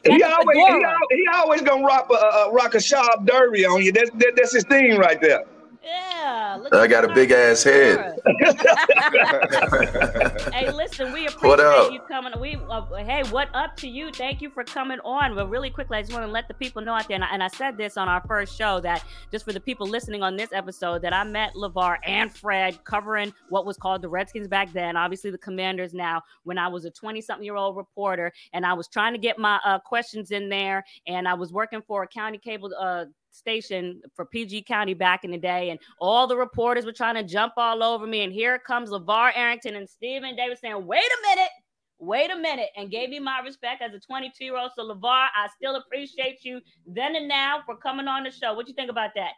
[0.05, 0.99] He always, he, fedora.
[1.09, 3.91] he always gonna rock a, a, rock a sharp derby on you.
[3.91, 5.43] That's that, that's his thing right there.
[5.83, 6.63] Yeah.
[6.71, 8.17] I got a big ass head.
[10.53, 11.91] hey, listen, we appreciate What up?
[11.91, 12.31] you coming.
[12.39, 14.09] We uh, hey, what up to you?
[14.11, 15.35] Thank you for coming on.
[15.35, 17.27] But really quickly, I just want to let the people know out there, and I,
[17.33, 20.37] and I said this on our first show that just for the people listening on
[20.37, 24.71] this episode, that I met LaVar and Fred covering what was called the Redskins back
[24.71, 26.21] then, obviously the Commanders now.
[26.43, 30.31] When I was a twenty-something-year-old reporter, and I was trying to get my uh, questions
[30.31, 32.73] in there, and I was working for a county cable.
[32.79, 37.15] Uh, station for PG County back in the day, and all the reporters were trying
[37.15, 38.23] to jump all over me.
[38.23, 41.51] And here comes LaVar Arrington and Stephen Davis saying, Wait a minute,
[41.99, 44.71] wait a minute, and gave me my respect as a 22 year old.
[44.75, 48.53] So, LaVar, I still appreciate you then and now for coming on the show.
[48.53, 49.31] What you think about that?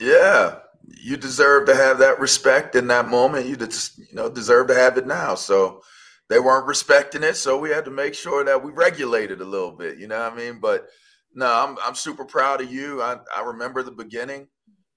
[0.00, 0.58] Yeah,
[1.02, 3.46] you deserve to have that respect in that moment.
[3.46, 5.34] You just, you know, deserve to have it now.
[5.34, 5.82] So,
[6.28, 9.72] they weren't respecting it, so we had to make sure that we regulated a little
[9.72, 9.98] bit.
[9.98, 10.58] You know what I mean?
[10.60, 10.86] But
[11.38, 13.00] no, I'm I'm super proud of you.
[13.00, 14.48] I I remember the beginning.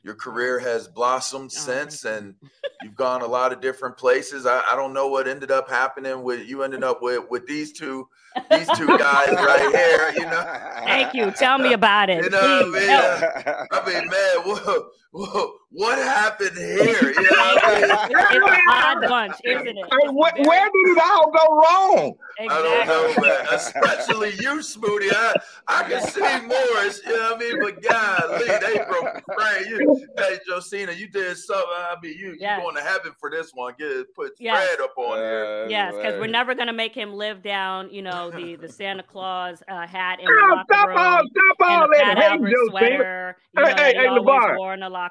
[0.04, 2.34] Your career has blossomed Oh, since, and
[2.82, 4.47] you've gone a lot of different places.
[4.47, 6.63] I, I don't know what ended up happening with you.
[6.63, 8.08] Ended up with with these two
[8.49, 10.13] these two guys right here.
[10.15, 10.43] You know,
[10.86, 11.30] Thank you.
[11.30, 12.23] Tell me about it.
[12.23, 12.89] You know what I mean?
[12.89, 13.67] help.
[13.71, 17.10] I mean, man, whoa, whoa, what happened here?
[17.12, 17.91] You know what I mean?
[18.32, 19.76] It's an odd bunch, isn't it?
[19.78, 22.13] Hey, wh- where did it all go wrong?
[22.39, 23.45] I don't know, man.
[23.52, 25.12] Especially you, Smoothie.
[25.13, 25.36] I,
[25.67, 27.60] I can see Morris, you know what I mean?
[27.60, 29.65] But golly, they broke the frame.
[29.69, 31.67] You, hey, Josina, you did something.
[31.71, 32.58] I mean, you Yes.
[32.58, 33.74] you going to heaven for this one.
[33.78, 34.65] Get put Yes.
[34.76, 35.67] Fred up on here.
[35.69, 39.62] Yes, because we're never gonna make him live down, you know, the the Santa Claus
[39.69, 40.97] uh, hat in the Oh, locker stop room.
[40.97, 42.69] all, stop all and the that Pat hate, Albert Joseph.
[42.69, 44.58] sweater, you Hey, know, hey, that he hey, always LaVar.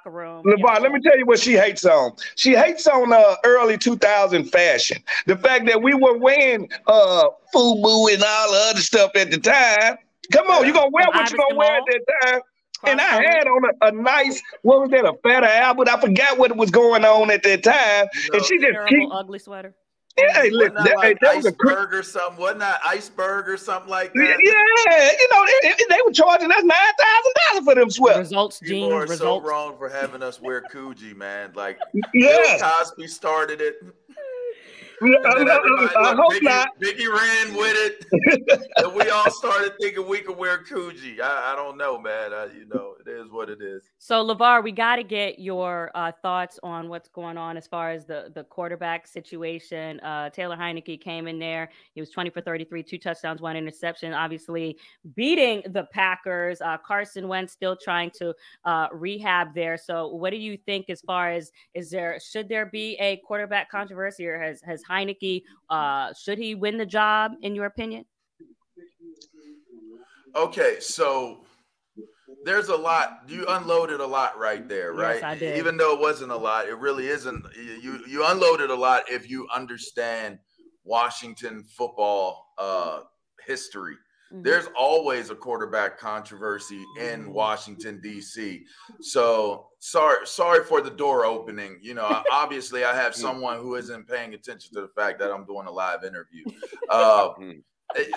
[0.05, 0.83] Wore in the locker room.
[0.83, 2.13] Let me tell you what she hates on.
[2.37, 5.03] She hates on uh, early 2000 fashion.
[5.27, 9.39] The fact that we were wearing uh, FUBU and all the other stuff at the
[9.39, 9.99] time.
[10.33, 12.41] Come on, you gonna wear From what you gonna wear at that time.
[12.87, 15.89] And I had on a, a nice, what was that, a Fat Albert?
[15.89, 18.07] I forgot what was going on at that time.
[18.33, 19.75] And she just terrible, keep, ugly sweater.
[20.29, 22.41] Yeah, hey, listen, that that, like that was a iceberg or something?
[22.41, 24.39] Wasn't that iceberg or something like that?
[24.41, 28.19] yeah, you know, they, they- they were charging us nine thousand dollars for them sweaters.
[28.31, 29.47] Results People jeans, are so results.
[29.47, 31.53] wrong for having us wear Coogi, man.
[31.55, 31.79] Like
[32.15, 33.77] Yes, Bill Cosby started it.
[35.03, 36.69] I, And then I- I hope Biggie, not.
[36.81, 41.21] Biggie ran with it, and we all started thinking we could wear Coogi.
[41.21, 42.33] I, I don't know, man.
[42.33, 43.83] I, you know, it is what it is.
[43.99, 47.91] So, Lavar, we got to get your uh, thoughts on what's going on as far
[47.91, 50.01] as the, the quarterback situation.
[50.01, 51.71] Uh, Taylor Heinicke came in there.
[51.95, 54.77] He was 20 for 33, two touchdowns, one interception, obviously
[55.15, 56.61] beating the Packers.
[56.61, 58.35] Uh, Carson Wentz still trying to
[58.65, 59.77] uh, rehab there.
[59.79, 63.71] So, what do you think as far as is there, should there be a quarterback
[63.71, 68.05] controversy or has, has Heinicke, uh, should he win the job in your opinion?
[70.35, 71.45] Okay, so
[72.45, 73.23] there's a lot.
[73.29, 75.17] You unloaded a lot right there, right?
[75.17, 75.25] Yes?
[75.25, 75.59] I did.
[75.59, 77.45] Even though it wasn't a lot, it really isn't.
[77.57, 80.39] You you unloaded a lot if you understand
[80.85, 83.01] Washington football uh,
[83.47, 83.97] history.
[84.33, 84.45] Mhm.
[84.45, 88.65] There's always a quarterback controversy in Washington D.C.
[89.01, 91.79] So sorry, sorry for the door opening.
[91.83, 95.45] You know, obviously I have someone who isn't paying attention to the fact that I'm
[95.45, 96.45] doing a live interview.
[96.89, 97.35] Uh,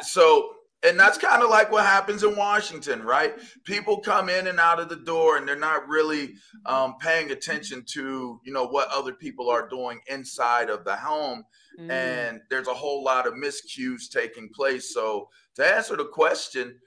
[0.01, 0.49] so,
[0.81, 3.35] and that's kind of like what happens in Washington, right?
[3.65, 6.33] People come in and out of the door, and they're not really
[6.65, 11.43] um, paying attention to, you know, what other people are doing inside of the home
[11.79, 11.89] Mm.
[11.89, 14.93] and there's a whole lot of miscues taking place.
[14.93, 16.79] So, to answer the question,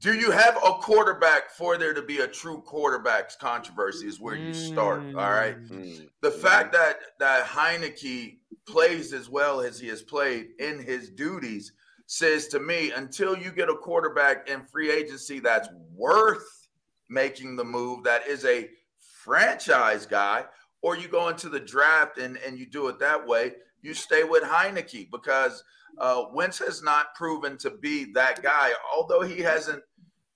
[0.00, 4.06] do you have a quarterback for there to be a true quarterback's controversy?
[4.06, 5.00] Is where you start.
[5.00, 5.62] All right.
[5.68, 6.08] Mm.
[6.20, 11.72] The fact that that Heinicke plays as well as he has played in his duties
[12.06, 16.68] says to me, until you get a quarterback in free agency that's worth
[17.08, 18.68] making the move, that is a
[18.98, 20.44] franchise guy,
[20.82, 23.52] or you go into the draft and, and you do it that way,
[23.84, 25.62] you stay with Heinicke because
[25.98, 29.82] uh, Wentz has not proven to be that guy, although he hasn't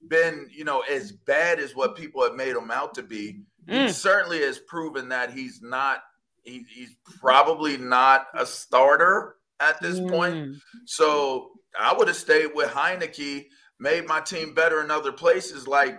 [0.07, 3.41] been, you know, as bad as what people have made him out to be.
[3.67, 3.91] He Mm.
[3.93, 6.03] certainly has proven that he's not.
[6.43, 10.35] He, he's probably not a starter at this point.
[10.35, 10.61] Mm.
[10.87, 13.47] So I would have stayed with Heinicke,
[13.81, 15.99] made my team better in other places, like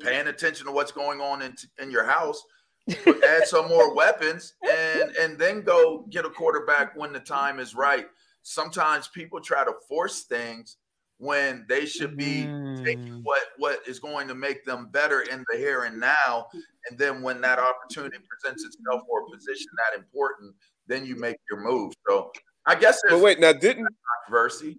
[0.00, 2.42] paying attention to what's going on in, in your house,
[2.88, 7.74] add some more weapons, and and then go get a quarterback when the time is
[7.74, 8.06] right.
[8.42, 10.76] Sometimes people try to force things
[11.18, 12.42] when they should be
[12.84, 13.22] taking Mm.
[13.24, 16.48] what what is going to make them better in the here and now,
[16.88, 20.54] and then when that opportunity presents itself for a position that important,
[20.86, 21.92] then you make your move.
[22.08, 22.32] So
[22.66, 23.88] I guess But wait, now didn't
[24.26, 24.78] controversy.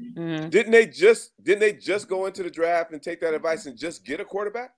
[0.00, 0.50] Mhm.
[0.50, 3.78] didn't they just didn't they just go into the draft and take that advice and
[3.78, 4.74] just get a quarterback?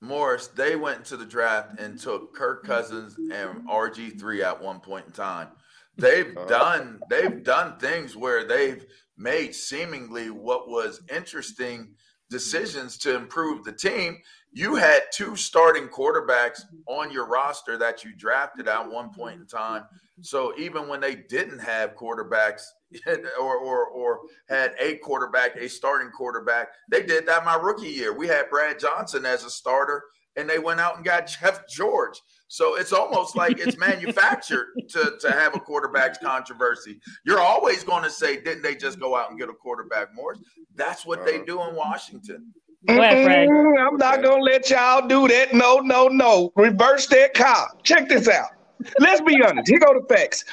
[0.00, 5.06] Morris, they went into the draft and took Kirk Cousins and RG3 at one point
[5.06, 5.48] in time.
[5.96, 6.46] They've Uh-huh.
[6.46, 8.86] done they've done things where they've
[9.18, 11.94] made seemingly what was interesting
[12.30, 14.18] decisions to improve the team.
[14.52, 16.80] You had two starting quarterbacks mm-hmm.
[16.88, 19.20] on your roster that you drafted at one mm-hmm.
[19.20, 19.82] point in time.
[19.82, 20.22] Mm-hmm.
[20.22, 22.62] So even when they didn't have quarterbacks
[23.40, 28.12] or or or had a quarterback, a starting quarterback, they did that my rookie year.
[28.12, 30.02] We had Brad Johnson as a starter,
[30.36, 32.20] and they went out and got Jeff George.
[32.48, 37.00] So it's almost like it's manufactured to, to have a quarterback's controversy.
[37.24, 40.40] You're always going to say, didn't they just go out and get a quarterback, Morris?
[40.74, 41.44] That's what they Uh-huh.
[41.46, 42.52] do in Washington.
[42.86, 45.52] Go ahead, I'm not gonna let y'all do that.
[45.52, 46.52] No, no, no.
[46.56, 47.70] Reverse that car.
[47.82, 48.50] Check this out.
[48.98, 49.68] let's be honest.
[49.68, 50.44] Here go the facts.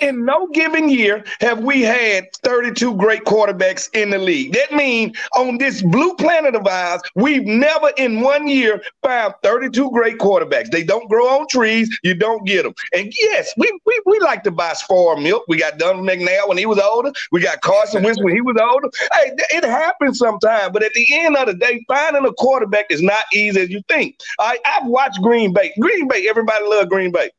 [0.00, 4.52] In no given year have we had 32 great quarterbacks in the league.
[4.52, 9.90] That means on this blue planet of ours, we've never in one year found 32
[9.90, 10.70] great quarterbacks.
[10.70, 11.98] They don't grow on trees.
[12.02, 12.74] You don't get them.
[12.94, 15.44] And yes, we we, we like to buy spoiled milk.
[15.48, 17.12] We got Donovan McNabb when he was older.
[17.32, 18.88] We got Carson Wentz when he was older.
[19.14, 20.72] Hey, it happens sometimes.
[20.72, 23.82] But at the end of the day, finding a quarterback is not easy as you
[23.88, 24.16] think.
[24.38, 25.72] I, I've watched Green Bay.
[25.80, 27.30] Green Bay, everybody love Green Bay.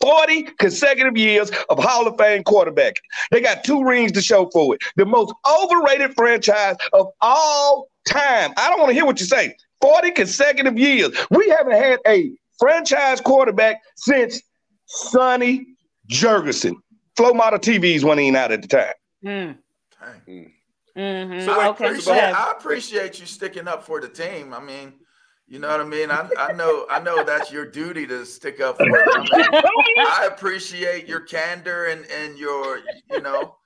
[0.00, 2.94] 40 consecutive years of Hall of Fame quarterback.
[3.30, 4.82] They got two rings to show for it.
[4.96, 8.52] The most overrated franchise of all time.
[8.56, 9.56] I don't want to hear what you say.
[9.80, 11.10] 40 consecutive years.
[11.30, 14.42] We haven't had a franchise quarterback since
[14.86, 15.66] Sonny
[16.10, 16.74] Jurgensen.
[17.16, 18.92] Flow model TVs went in out at the time.
[19.24, 19.58] Mm.
[20.26, 20.52] Dang.
[20.96, 21.86] hmm So I, okay.
[21.86, 24.52] appreciate, I appreciate you sticking up for the team.
[24.54, 24.94] I mean,
[25.50, 26.12] you know what I mean?
[26.12, 29.26] I, I know I know that's your duty to stick up for them.
[29.98, 32.78] I, appreciate your candor and, and your
[33.10, 33.56] you know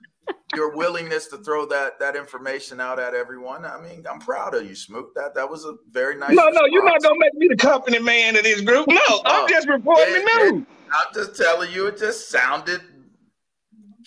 [0.56, 3.66] your willingness to throw that that information out at everyone.
[3.66, 5.08] I mean, I'm proud of you, Smoot.
[5.14, 6.34] That that was a very nice.
[6.34, 8.88] No, no, you're not gonna make me the company man of this group.
[8.88, 10.66] No, Oh, I'm just reporting it- the news.
[10.90, 12.80] I'm just telling you, it just sounded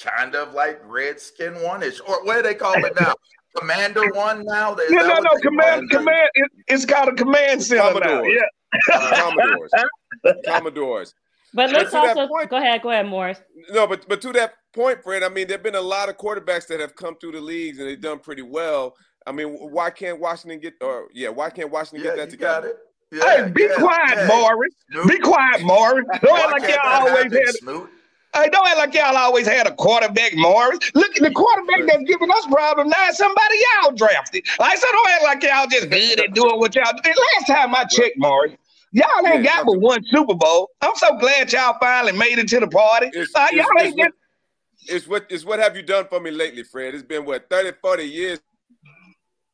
[0.02, 3.14] kind of like Redskin one ish, or what do they call it now?
[3.58, 4.76] Commander one now.
[4.76, 5.30] Is No, no, no.
[5.36, 5.90] they Command, it?
[5.96, 6.30] command.
[6.36, 8.24] It, it's called a command center now.
[8.24, 8.42] Yeah.
[9.16, 9.72] Commodores.
[10.46, 11.14] Commodores.
[11.54, 12.82] But let's to that also point- go ahead.
[12.82, 13.42] Go ahead, Morris.
[13.70, 16.68] No, but but to that point, Fred, I mean, there've been a lot of quarterbacks
[16.68, 18.94] that have come through the leagues and they've done pretty well.
[19.26, 22.38] I mean, why can't Washington get or yeah, why can't Washington Yeah, get that you
[22.38, 22.68] got together?
[22.70, 22.78] it.
[23.24, 24.28] Yeah, Hey, be yeah, quiet, yeah.
[24.28, 24.74] Morris.
[24.92, 26.06] Snoop, Be quiet, Morris.
[26.22, 27.56] Don't act like y'all always happen, had.
[27.56, 27.90] Snoop?
[28.38, 30.80] Hey, don't act like y'all always had a quarterback, Morris.
[30.94, 34.46] Look, at the quarterback that's giving us problems now somebody y'all drafted.
[34.60, 37.16] Like, so don't act like y'all just good at doing what y'all did.
[37.36, 38.54] Last time I checked, Morris,
[38.92, 40.70] y'all ain't got but one Super Bowl.
[40.82, 43.10] I'm so glad y'all finally made it to the party.
[43.14, 44.12] It's, Uh, y'all it's ain't get,
[44.88, 46.94] it's what it's what have you done for me lately, Fred?
[46.94, 48.40] It's been what 30, 40 years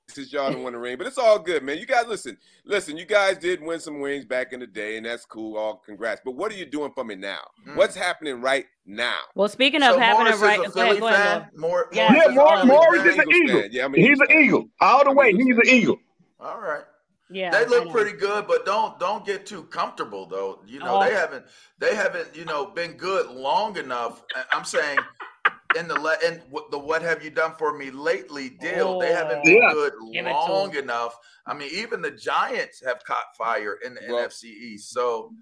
[0.09, 1.77] since y'all done won the ring, but it's all good, man.
[1.77, 2.97] You guys listen, listen.
[2.97, 5.57] You guys did win some rings back in the day, and that's cool.
[5.57, 6.21] All congrats.
[6.23, 7.39] But what are you doing for me now?
[7.67, 7.75] Mm.
[7.75, 9.17] What's happening right now?
[9.35, 11.87] Well, speaking of So having Morris a right, is a go ahead, go ahead, More,
[11.93, 12.11] Yeah.
[12.11, 13.61] Morris yeah, is a Mor- Philly Morris is an Eagles eagle.
[13.61, 13.69] fan.
[13.71, 14.65] Yeah, I'm an He's an eagle.
[14.81, 15.97] All the I'm way, he's an eagle.
[16.39, 16.83] All right.
[17.29, 20.59] Yeah, they look pretty good, but don't don't get too comfortable though.
[20.67, 21.03] You know, Oh.
[21.03, 21.45] they haven't
[21.79, 24.21] they haven't you know been good long enough.
[24.51, 24.99] I'm saying
[25.75, 28.99] in the le- in what the what have you done for me lately deal?
[28.99, 29.43] They haven't oh.
[29.43, 29.71] been Yeah.
[29.73, 30.83] good Give it to long 'em.
[30.83, 31.17] enough.
[31.45, 34.91] I mean, even the Giants have caught fire in the Well- NFC East.
[34.91, 35.33] So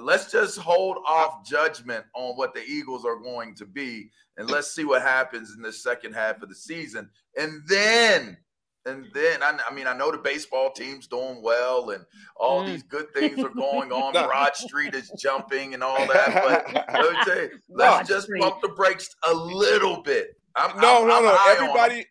[0.00, 4.70] let's just hold off judgment on what the Eagles are going to be, and let's
[4.72, 8.38] see what happens in the second half of the season, and then.
[8.86, 12.04] And then I, I mean I know the baseball team's doing well and
[12.36, 12.66] all Mm.
[12.66, 14.12] these good things are going on.
[14.14, 14.26] No.
[14.26, 16.34] Broad Street is jumping and all that.
[16.34, 18.42] But let me tell you, let's Broad just Street.
[18.42, 20.38] pump the brakes a little bit.
[20.56, 21.34] I'm, No, I'm, no, I'm no.
[21.34, 21.62] high on 'em.
[21.64, 22.06] Everybody,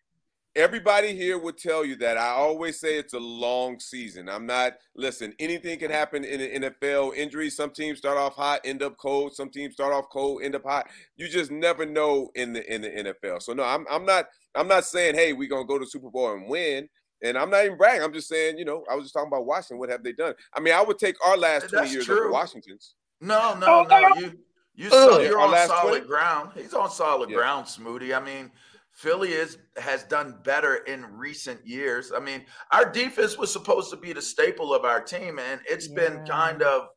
[0.55, 2.17] everybody here would tell you that.
[2.17, 4.29] I always say it's a long season.
[4.29, 4.73] I'm not.
[4.95, 7.15] Listen, anything can happen in the NFL.
[7.15, 7.55] Injuries.
[7.55, 9.33] Some teams start off hot, end up cold.
[9.35, 10.87] Some teams start off cold, end up hot.
[11.17, 13.41] You just never know in the in the NFL.
[13.41, 14.25] So no, I'm I'm not
[14.55, 16.89] I'm not saying hey we're gonna go to Super Bowl and win.
[17.23, 18.03] And I'm not even bragging.
[18.03, 19.77] I'm just saying, you know, I was just talking about Washington.
[19.77, 20.33] What have they done?
[20.53, 22.29] I mean, I would take our last 20 That's years over.
[22.29, 22.95] Washington's.
[23.21, 23.99] No, no, no.
[24.17, 24.33] You
[24.75, 26.05] you saw, Yeah, you're on solid 20?
[26.07, 26.49] ground.
[26.53, 27.37] He's on solid Yeah.
[27.37, 28.13] ground, Smoothie.
[28.13, 28.51] I mean,
[28.93, 32.11] Philly is has done better in recent years.
[32.15, 35.87] I mean, our defense was supposed to be the staple of our team, and it's
[35.87, 36.87] been kind of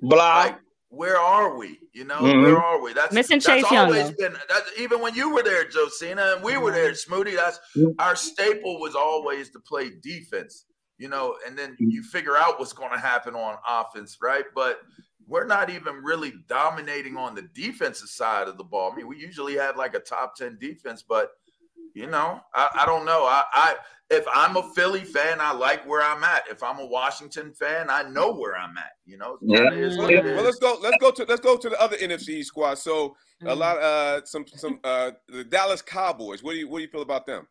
[0.00, 0.34] Blah.
[0.38, 0.58] like
[0.88, 1.78] where are we?
[1.92, 2.42] You know, Mhm.
[2.42, 2.94] where are we?
[2.94, 4.28] That's Missing that's Chase Young, always though.
[4.30, 7.36] been that's even when you were there, Josina, and we were there, Smoothie.
[7.36, 7.94] That's Mhm.
[7.98, 10.64] our staple was always to play defense,
[10.96, 11.90] you know, and then Mhm.
[11.90, 14.46] you figure out what's going to happen on offense, right?
[14.54, 14.80] But
[15.26, 18.92] we're not even really dominating on the defensive side of the ball.
[18.92, 21.30] I mean, we usually have like a top 10 defense, but
[21.94, 23.24] you know, I, I don't know.
[23.24, 23.74] I, I
[24.10, 26.44] if I'm a Philly fan, I like where I'm at.
[26.48, 28.92] If I'm a Washington fan, I know where I'm at.
[29.04, 29.70] You know, Yeah.
[29.70, 30.78] Kinda Well, what it well, let's go.
[30.80, 32.74] Let's go to let's go to the other NFC squad.
[32.78, 33.16] So
[33.46, 33.58] a Mm.
[33.58, 36.42] lot uh some some uh the Dallas Cowboys.
[36.42, 37.48] What do you what do you feel about them?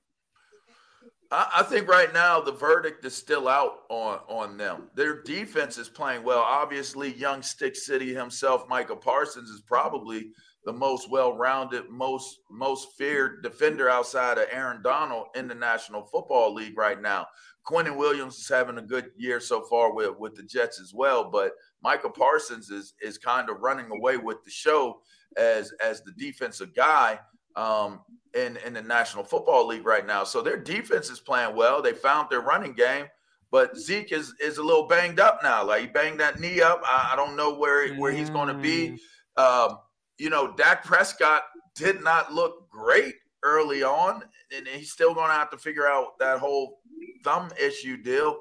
[1.32, 4.90] I, I think right now the verdict is still out on on them.
[4.96, 6.40] Their defense is playing well.
[6.40, 10.32] Obviously, young Stick City himself, Michael Parsons, is probably
[10.66, 16.54] the most well-rounded, most most feared defender outside of Aaron Donald in the National Football
[16.54, 17.28] League right now.
[17.64, 21.32] Quentin Williams is having a good year so far with, with the Jets as well,
[21.32, 25.02] but Michael Parsons is is kind of running away with the show
[25.38, 27.20] as as the defensive guy
[27.56, 28.02] um,
[28.34, 30.24] in in the National Football League right now.
[30.24, 31.82] So their defense is playing well.
[31.82, 33.08] They found their running game,
[33.52, 35.66] But Zeke is is a little banged up now.
[35.66, 36.82] Like he banged that knee up.
[36.84, 39.00] I, I don't know where where he's going to be.
[39.38, 39.70] Mm.
[39.70, 39.78] Um,
[40.18, 41.44] you know, Dak Prescott
[41.76, 44.24] did not look great early on,
[44.56, 46.80] and he's still going to have to figure out that whole
[47.24, 48.40] thumb issue deal.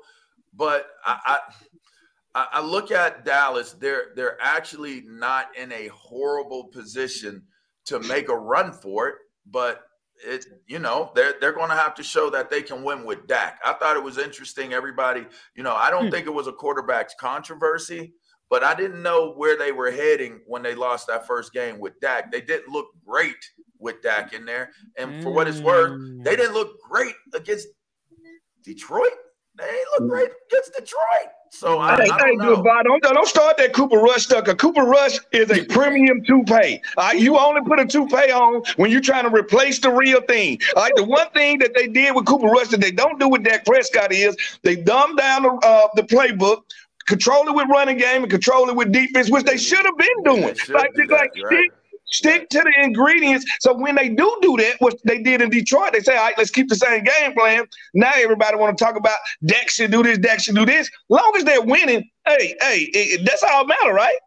[0.52, 1.38] But I, I
[2.34, 7.44] I I look at Dallas; they're they're actually not in a horrible position
[7.86, 9.14] to make a run for it,
[9.46, 9.82] but
[10.24, 13.26] it you know they're they're going to have to show that they can win with
[13.26, 13.58] Dak.
[13.64, 14.72] I thought it was interesting.
[14.72, 15.26] Everybody,
[15.56, 16.10] you know, I don't Hmm.
[16.12, 18.14] think it was a quarterback's controversy,
[18.48, 21.98] but I didn't know where they were heading when they lost that first game with
[22.00, 22.30] Dak.
[22.30, 23.36] They didn't look great
[23.80, 26.24] with Dak in there, and for what it's worth, Mm.
[26.24, 27.68] they didn't look great against
[28.62, 29.12] Detroit.
[29.56, 31.30] They look great against Detroit.
[31.54, 32.62] So I, I Hey, don't hey, know.
[32.62, 34.44] Don't, don't start that Cooper Rush stuff.
[34.44, 36.82] 'cause Cooper Rush is a premium toupee.
[36.96, 40.60] Right, you only put a toupee on when you're trying to replace the real thing.
[40.76, 43.28] All right, the one thing that they did with Cooper Rush that they don't do
[43.28, 46.62] with Dak Prescott is they dumb down the, uh, the playbook.
[47.06, 50.22] Control it with running game and control it with defense, which they should have been
[50.24, 50.56] doing.
[50.70, 51.70] Like, do that, like right.
[52.10, 53.44] Stick to the ingredients.
[53.60, 56.34] So when they do do that, what they did in Detroit, they say, all right,
[56.38, 57.64] let's keep the same game plan.
[57.94, 60.90] Now everybody want to talk about Dak should do this, Dak should do this.
[61.08, 64.18] Long as they're winning, hey, hey, it- it- that's all that matter, right?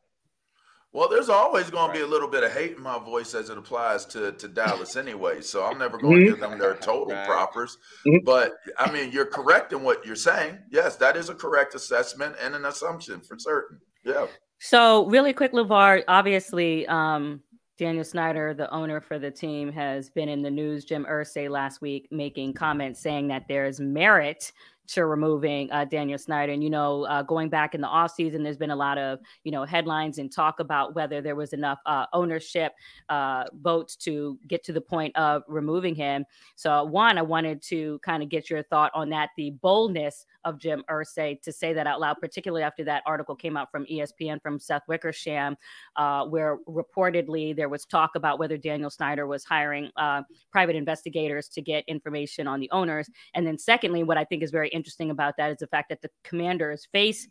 [0.94, 3.50] Well, there's always going to be a little bit of hate in my voice as
[3.52, 5.42] it applies to, to Dallas anyway.
[5.42, 6.30] So I'm never going to Mhm.
[6.30, 7.28] give them their total Right.
[7.28, 7.78] propers.
[8.08, 8.24] Mhm.
[8.26, 10.58] But I mean, you're correct in what you're saying.
[10.72, 13.80] Yes, that is a correct assessment and an assumption for certain.
[14.04, 14.26] Yeah.
[14.60, 17.42] So, really quick, LaVar, obviously, um,
[17.78, 20.84] Daniel Snyder, the owner for the team, has been in the news.
[20.84, 22.58] Jim Irsay last week making mm-hmm.
[22.58, 24.52] comments saying that there's merit
[24.88, 26.54] to removing uh, Daniel Snyder.
[26.54, 29.52] And, you know, uh, going back in the offseason, there's been a lot of, you
[29.52, 32.74] know, headlines and talk about whether there was enough uh, ownership
[33.10, 36.26] uh, votes to get to the point of removing him.
[36.56, 40.60] So, one, I wanted to kind of get your thought on that, the boldness of
[40.60, 44.42] Jim Irsay to say that out loud, particularly after that article came out from ESPN
[44.42, 45.58] from Seth Wickersham,
[45.98, 50.22] uh, where reportedly there was talk about whether Daniel Snyder was hiring uh,
[50.52, 53.10] private investigators to get information on the owners.
[53.34, 56.02] And then, secondly, what I think is very interesting about that is the fact that
[56.02, 57.28] the commanders face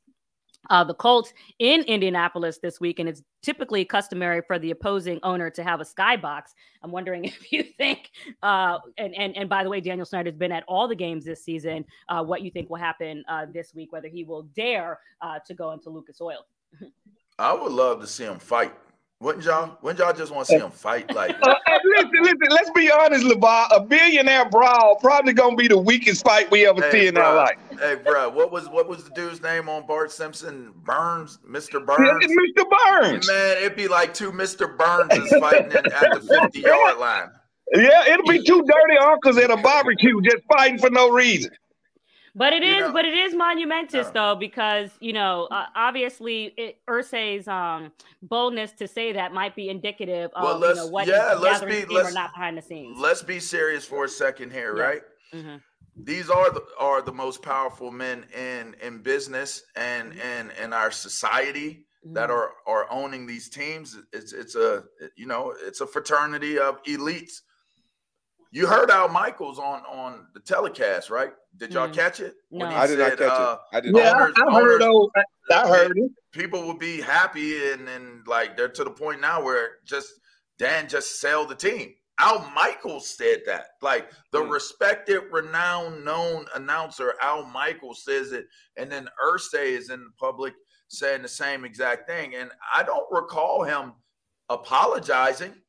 [0.71, 5.51] uh, the Colts in Indianapolis this week, and it's typically customary for the opposing owner
[5.51, 6.43] to have a skybox.
[6.83, 8.11] I'm wondering if you think,
[8.43, 11.45] uh, and and and by the way, Daniel Snyder's been at all the games this
[11.45, 11.85] season.
[12.09, 13.93] Uh, what you think will happen uh, this week?
[13.93, 16.47] Whether he will dare uh, to go into Lucas Oil?
[17.39, 18.75] I would love to see him fight.
[19.21, 19.79] Wouldn't y'all?
[19.81, 21.13] Wouldn't y'all just want to see him fight?
[21.15, 23.69] Like, Uh, listen, listen, let's be honest, LaVar.
[23.73, 27.35] A billionaire brawl probably gonna be the weakest fight we ever see hey, in our
[27.35, 27.57] life.
[27.81, 30.73] hey, bro, what was what was the dude's name on Bart Simpson?
[30.85, 31.85] Burns, Mr.
[31.85, 32.27] Burns.
[32.27, 32.65] Mr.
[32.69, 33.27] Burns.
[33.27, 34.77] Man, it'd be like two Mr.
[34.77, 37.29] Burns fighting in, at the 50 yard line.
[37.75, 41.51] Yeah, it'll be two dirty uncles at a barbecue just fighting for no reason.
[42.39, 46.79] But it is, know- but it is monumentous though, because you know, uh, obviously, it,
[46.89, 51.35] Irsay's um, boldness to say that might be indicative of Well, you know what yeah,
[51.35, 52.99] is let's be- let's- not behind the scenes.
[52.99, 54.83] Let's be serious for a second here, Yeah.
[54.83, 55.03] right?
[55.35, 55.63] Mhm.
[55.97, 60.91] These are the are the most powerful men in in business and and in our
[60.91, 62.35] society that Mhm.
[62.35, 63.97] are are owning these teams.
[64.13, 64.85] It's it's a
[65.17, 67.41] you know it's a fraternity of elites.
[68.57, 71.31] You heard Al Michaels on on the telecast, right?
[71.59, 71.95] Did y'all Mm.
[71.95, 72.37] catch it?
[72.49, 72.75] When No.
[72.75, 73.77] he I did not catch uh, it.
[73.77, 74.15] I did Yeah.
[74.15, 75.25] Owners- I, I heard owners- those.
[75.51, 76.11] I heard it.
[76.33, 80.11] people would be happy and and like they're to the point now where just
[80.59, 81.95] Dan just sell the team.
[82.19, 83.73] Al Michaels said that.
[83.83, 84.49] Like the Hmm.
[84.49, 88.47] respected, renowned, known announcer Al Michaels says it,
[88.79, 90.55] and then Irsay is in the public
[90.89, 92.35] saying the same exact thing.
[92.37, 93.93] And I don't recall him
[94.49, 95.61] apologizing.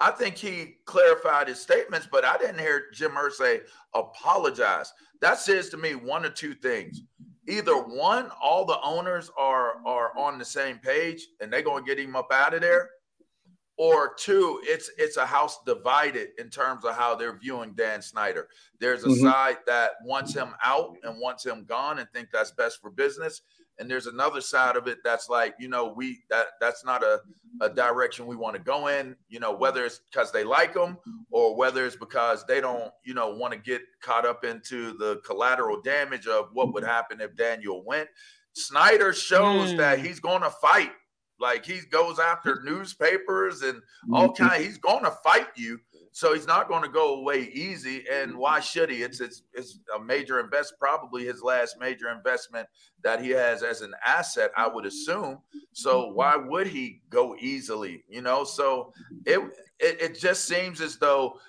[0.00, 3.62] I think he clarified his statements, but I didn't hear Jim Irsay
[3.94, 4.92] apologize.
[5.20, 7.02] That says to me one or two things.
[7.46, 11.98] Either one, all the owners are are on the same page and they're gonna get
[11.98, 12.90] him up out of there,
[13.76, 18.48] or two, it's it's a house divided in terms of how they're viewing Dan Snyder.
[18.80, 19.20] There's a Mhm.
[19.22, 23.42] side that wants him out and wants him gone and think that's best for business,
[23.78, 27.20] and there's another side of it that's like, you know, we that that's not a
[27.60, 29.14] a direction we want to go in.
[29.28, 30.98] You know, whether it's because they like them
[31.30, 35.20] or whether it's because they don't, you know, want to get caught up into the
[35.24, 38.08] collateral damage of what would happen if Daniel went.
[38.54, 39.76] Snyder shows Mm.
[39.78, 40.92] that he's going to fight.
[41.40, 43.80] Like he goes after newspapers and
[44.12, 44.44] all Mm-hmm.
[44.48, 44.64] kind.
[44.64, 45.78] He's going to fight you,
[46.16, 48.04] so he's not going to go away easy.
[48.08, 49.02] And why should he?
[49.02, 52.68] It's it's, it's a major invest, probably his last major investment
[53.02, 55.38] that he has as an asset, I would assume.
[55.72, 58.04] So why would he go easily?
[58.08, 58.92] You know, so
[59.26, 59.40] it
[59.80, 61.40] it, it just seems as though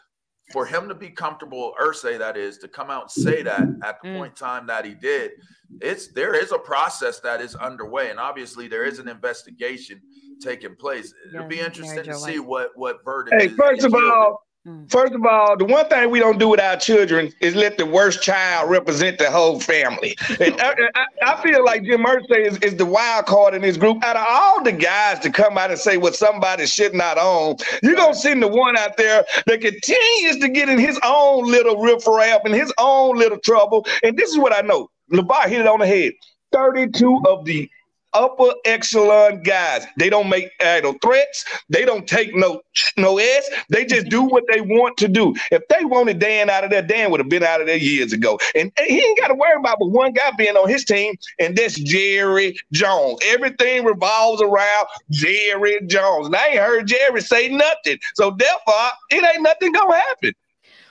[0.51, 4.01] for him to be comfortable, Irsay that is, to come out and say that at
[4.01, 4.17] the Mm.
[4.17, 5.31] point in time that he did,
[5.79, 10.01] it's there is a process that is underway, and obviously there is an investigation
[10.41, 11.13] taking place.
[11.33, 13.39] It'll be interesting to see what what verdict.
[13.39, 14.89] Hey, is- first of all, Mm.
[14.89, 17.85] first of all, the one thing we don't do with our children is let the
[17.85, 20.17] worst child represent the whole family.
[20.39, 23.77] And I, I, I feel like Jim Irsay is, is the wild card in this
[23.77, 24.03] group.
[24.03, 27.57] Out of all the guys to come out and say what somebody should not own,
[27.83, 31.79] you're gonna send the one out there that continues to get in his own little
[31.81, 33.85] riffraff and his own little trouble.
[34.03, 34.89] And this is what I know.
[35.11, 36.13] LaVar hit it on the head.
[36.51, 37.69] 32 of the
[38.15, 39.85] upper echelon guys.
[39.97, 41.45] They don't make uh, idle threats.
[41.69, 42.61] They don't take no
[42.97, 43.49] no S.
[43.69, 45.35] They just do what they want to do.
[45.51, 48.13] If they wanted Dan out of there, Dan would have been out of there years
[48.13, 48.39] ago.
[48.55, 51.15] And, and he ain't got to worry about but one guy being on his team,
[51.39, 53.19] and that's Jerry Jones.
[53.25, 56.27] Everything revolves around Jerry Jones.
[56.27, 57.97] And I ain't heard Jerry say nothing.
[58.15, 60.33] So therefore, it ain't nothing gonna happen.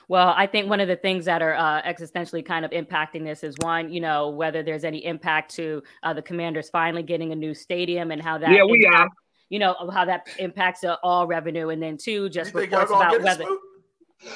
[0.07, 3.43] Well, I think one of the things that are uh, existentially kind of impacting this
[3.43, 7.35] is one, you know, whether there's any impact to uh, the Commanders finally getting a
[7.35, 9.13] new stadium and how that, Yeah, we impact-
[9.49, 13.11] you know, how that impacts uh, all revenue, and then two, just y'all reports about
[13.11, 13.45] get whether.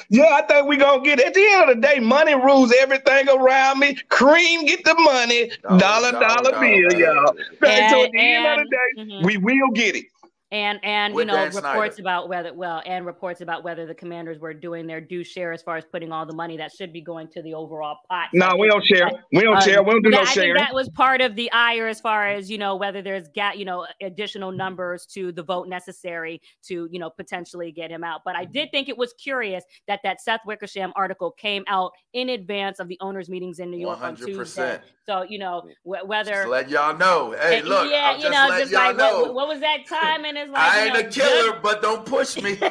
[0.08, 1.26] Yeah, I think we gonna get it.
[1.28, 3.96] At the end of the day, money rules everything around me.
[4.08, 7.34] Cream get the money, dollar dollar, bill, y'all.
[7.60, 9.24] Right, so at the end of the day, Mhm.
[9.24, 10.04] we will get it.
[10.52, 12.00] And and With you know Dan reports Snyder.
[12.02, 15.62] about whether well and reports about whether the commanders were doing their due share as
[15.62, 18.56] far as putting all the money that should be going to the overall pot No,
[18.58, 19.08] we don't share.
[19.32, 19.82] We don't Um, share.
[19.82, 20.54] We don't do that- no I sharing.
[20.56, 23.64] that was part of the ire as far as you know whether there's got you
[23.64, 28.22] know additional numbers to the vote necessary to you know potentially get him out.
[28.24, 32.28] But I did think it was curious that that Seth Wickersham article came out in
[32.30, 34.80] advance of the owners' meetings in New York on Tuesday.
[35.06, 37.32] So you know wh- whether Just let y'all know.
[37.40, 39.20] Hey, look, yeah, I'm you just know, letting just y'all like know.
[39.22, 40.24] what, what was that time?
[40.24, 42.58] And it's like I ain't know, a good- killer, but don't push me.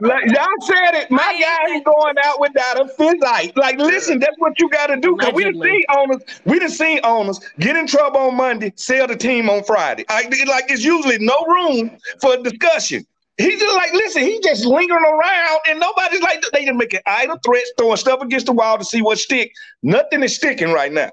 [0.00, 1.10] Like, y'all said it.
[1.10, 3.56] My guy ain't going out without a physique.
[3.56, 5.16] Like, listen, that's what you got to do.
[5.16, 5.70] Cause we done Allegedly.
[5.70, 9.62] seen owners, we done seen owners get in trouble on Monday, sell the team on
[9.64, 10.04] Friday.
[10.08, 13.06] I, like, it's usually no room for discussion.
[13.38, 17.38] He's just like, listen, he just lingering around, and nobody's like they just making idle
[17.44, 19.52] threats, throwing stuff against the wall to see what stick.
[19.82, 21.10] Nothing is sticking right now.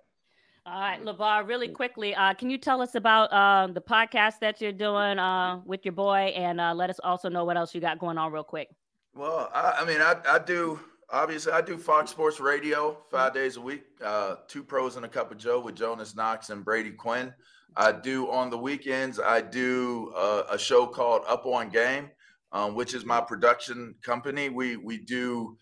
[0.71, 4.61] All right, LaVar, really quickly, uh, can you tell us about uh, the podcast that
[4.61, 7.81] you're doing uh, with your boy and uh, let us also know what else you
[7.81, 8.67] got going on real quick?
[9.15, 10.79] Well, I, I mean, I, I do
[11.11, 13.81] obviously I do Fox Sports Radio five days a week.
[14.03, 17.33] Uh, two pros and a cup of Joe with Jonas Knox and Brady Quinn.
[17.75, 19.19] I do on the weekends.
[19.19, 22.11] I do uh, a show called Up on Game,
[22.51, 24.49] um, which is my production company.
[24.49, 25.57] We we do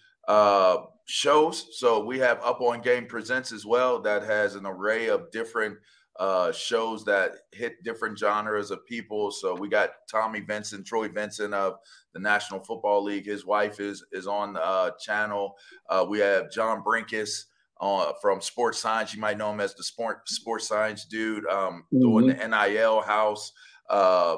[1.08, 1.68] shows.
[1.72, 4.00] So we have Up on Game Presents as well.
[4.00, 5.78] That has an array of different
[6.20, 9.32] uh, shows that hit different genres of people.
[9.32, 11.78] So we got Tommy Vincent, Troy Vincent of
[12.14, 13.26] the National Football League.
[13.26, 15.56] His wife is is on the uh, channel.
[15.90, 17.46] Uh, we have John Brenkus
[17.80, 19.14] uh, from Sports Science.
[19.14, 23.54] You might know him as the sport sports science dude um, doing the NIL house.
[23.90, 24.38] Uh,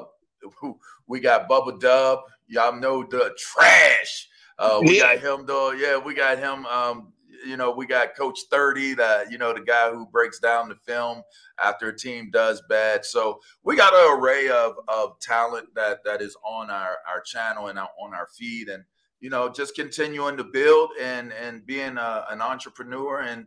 [1.06, 2.20] we got Bubba Dub.
[2.46, 4.28] Y'all know the trash.
[4.60, 5.16] Uh, we Yeah.
[5.16, 5.70] got him though.
[5.72, 6.66] Yeah, we got him.
[6.66, 7.12] Um,
[7.46, 10.74] you know, we got Coach 30, that you know, the guy who breaks down the
[10.86, 11.22] film
[11.58, 13.04] after a team does bad.
[13.06, 17.68] So we got an array of of talent that that is on our our channel
[17.68, 18.84] and our- on our feed, and
[19.20, 23.46] you know, just continuing to build and and being a, an entrepreneur and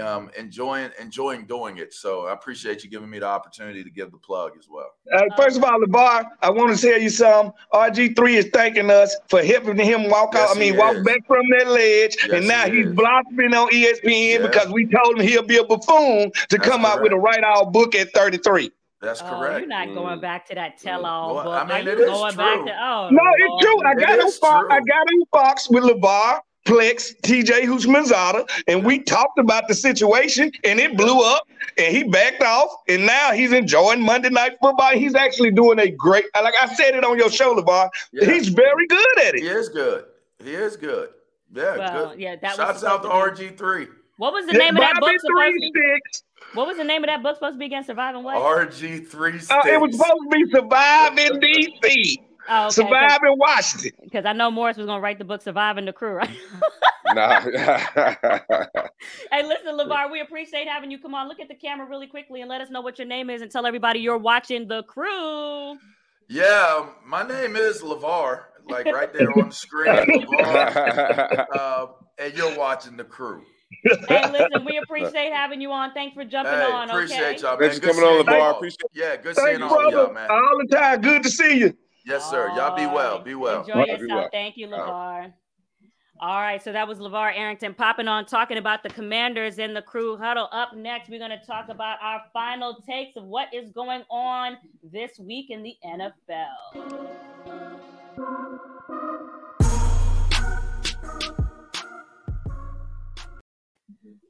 [0.00, 1.94] um, enjoying enjoying doing it.
[1.94, 4.90] So I appreciate you giving me the opportunity to give the plug as well.
[5.14, 7.52] Uh, first of all, LaVar, I want to tell you something.
[7.72, 10.56] RG3 is thanking us for helping him walk Yes, out.
[10.56, 11.04] I mean, walk is.
[11.04, 12.16] back from that ledge.
[12.22, 12.94] Yes, and now he he's is.
[12.94, 14.46] blossoming on ESPN Yeah.
[14.46, 17.44] because we told him he'll be a buffoon to That's come out with a write
[17.44, 18.70] out book at 33.
[19.02, 19.60] That's oh, correct.
[19.60, 20.22] you're not going Mm.
[20.22, 21.54] back to that tell-all Well, book.
[21.54, 22.72] I mean, Are it you is going back to?
[22.82, 23.62] Oh, No, it's Lord.
[23.62, 23.82] true.
[23.86, 24.66] I It got on is Fox.
[24.70, 30.50] I got on Fox with LaVar, Plax, TJ Houshmandzadeh, and we talked about the situation,
[30.64, 31.46] and it blew up,
[31.78, 34.90] and he backed off, and now he's enjoying Monday Night Football.
[34.92, 36.24] He's actually doing a great.
[36.34, 37.88] Like I said it on your show, LaVar.
[38.12, 38.24] Yeah.
[38.32, 39.40] He's very good at it.
[39.42, 40.04] He is good.
[40.42, 41.10] He is good.
[41.54, 42.20] Yeah, Well, good.
[42.20, 43.88] yeah, that was Shouts out to supposed to be- RG3.
[44.18, 45.70] What was the name of that book supposed to be?
[45.72, 46.22] Three Sticks.
[46.54, 48.36] What was the name of that book supposed to be against surviving what?
[48.36, 49.50] RG3.
[49.50, 52.16] Uh, it was supposed to be Survive in DC,
[52.48, 53.92] Oh, Survive in Washington.
[54.02, 56.30] Because I know Morris was going to write the book "Surviving the Crew," right?
[57.14, 57.40] nah.
[59.30, 61.28] hey, listen, LaVar, we appreciate having you come on.
[61.28, 63.50] Look at the camera really quickly and let us know what your name is, and
[63.50, 65.76] tell everybody you're watching the Crew.
[66.28, 69.94] Yeah, um, my name is LaVar, like right there on the screen.
[69.94, 71.86] LaVar, uh,
[72.18, 73.42] and you're watching the crew.
[74.08, 75.92] Hey, listen, we appreciate having you on.
[75.92, 76.90] Thanks for jumping Hey, on.
[76.90, 77.42] appreciate okay.
[77.42, 77.60] y'all, man.
[77.60, 78.38] Thanks for Good coming on, seeing LaVar.
[78.38, 78.56] y'all.
[78.56, 80.30] Appreciate Yeah, good Thank seeing you, all of y'all, man.
[80.30, 81.00] All the time.
[81.00, 81.76] Good to see you.
[82.06, 82.48] Yes, sir.
[82.50, 83.18] Y'all be well.
[83.18, 83.60] Be well.
[83.60, 84.10] Enjoy Well, be yourself.
[84.10, 84.28] well.
[84.32, 85.32] Thank you, All LaVar.
[86.18, 89.82] All right, so that was LaVar Arrington popping on, talking about the commanders and the
[89.82, 90.48] crew huddle.
[90.50, 94.56] Up next, we're going to talk about our final takes of what is going on
[94.82, 97.10] this week in the NFL.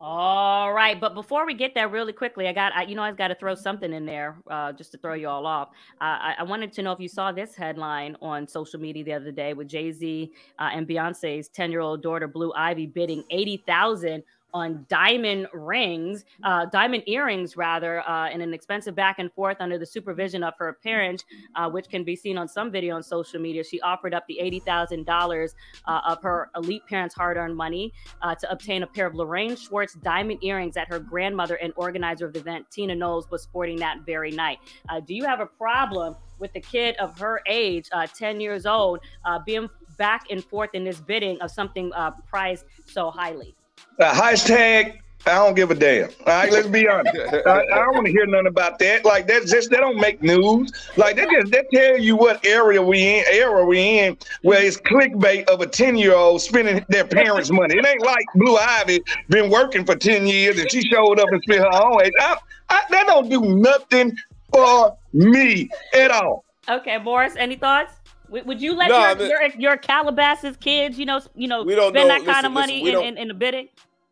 [0.00, 3.16] All right, but before we get there, really quickly, I got I, you know I've
[3.16, 5.68] got to throw something in there uh, just to throw you all off.
[6.00, 9.12] Uh, I, I wanted to know if you saw this headline on social media the
[9.14, 13.24] other day with Jay Z uh, and Beyonce's ten year old daughter Blue Ivy bidding
[13.30, 14.22] eighty thousand
[14.56, 19.78] on diamond rings, uh, diamond earrings rather, uh, in an expensive back and forth under
[19.78, 23.38] the supervision of her parents, uh, which can be seen on some video on social
[23.38, 23.62] media.
[23.62, 25.54] She offered up the eighty thousand dollars
[25.86, 27.92] uh, of her elite parents' hard-earned money
[28.22, 32.26] uh, to obtain a pair of Lorraine Schwartz diamond earrings that her grandmother and organizer
[32.26, 34.58] of the event, Tina Knowles, was sporting that very night.
[34.88, 38.66] Uh, do you have a problem with the kid of her age, uh, 10 years
[38.66, 43.55] old, uh, being back and forth in this bidding of something uh, prized so highly?
[43.98, 44.98] Uh, hashtag.
[45.26, 46.10] I don't give a damn.
[46.20, 47.16] All right, let's be honest.
[47.16, 49.04] I, I don't want to hear nothing about that.
[49.04, 50.70] Like that's just they don't make news.
[50.96, 54.76] Like they just they tell you what area we in, era we in, where it's
[54.76, 57.76] clickbait of a ten year old spending their parents' money.
[57.76, 61.42] It ain't like Blue Ivy been working for ten years and she showed up and
[61.42, 62.02] spent her own.
[62.20, 62.36] I,
[62.68, 64.16] I, that don't do nothing
[64.52, 66.44] for me at all.
[66.68, 67.94] Okay, Boris, any thoughts?
[68.30, 71.48] Would would you let No, your, I mean- your your Calabasas kids, you know, you
[71.48, 73.68] know, We don't spend know- that kind of money listen, in, in, in the bidding?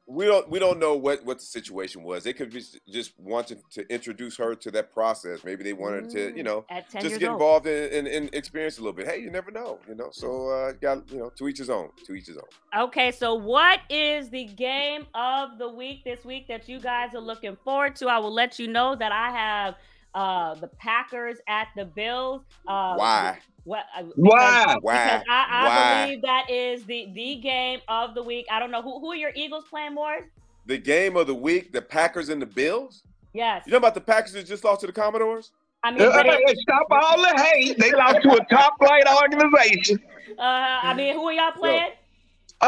[0.06, 2.24] we don't we don't know what what the situation was.
[2.24, 5.42] They could be just wanting to introduce her to that process.
[5.44, 6.66] Maybe they wanted to, you know,
[7.00, 9.06] just get involved in, in, in experience a little bit.
[9.06, 10.10] Hey, you never know, you know.
[10.12, 11.88] So uh got you know, to each his own.
[12.04, 12.82] To each his own.
[12.84, 17.20] Okay, so what is the game of the week this week that you guys are
[17.22, 18.08] looking forward to?
[18.08, 19.76] I will let you know that I have
[20.14, 22.42] uh the Packers at the Bills.
[22.68, 23.38] Uh, Why?
[23.64, 23.84] What?
[23.96, 24.62] uh, Why?
[24.64, 25.04] Because, Why?
[25.04, 26.04] because I, I Why?
[26.06, 28.46] believe that is the the game of the week.
[28.50, 30.28] I don't know who who are your Eagles playing, more.
[30.66, 33.02] The game of the week, the Packers and the Bills.
[33.34, 35.50] Yes, You know about the Packers that just lost to the Commodores?
[35.82, 37.78] I mean, Uh, but hey, hey, stop all the hate.
[37.78, 40.00] They lost to a top flight organization.
[40.38, 41.90] uh, I mean, who are y'all playing?
[41.90, 41.94] Uh,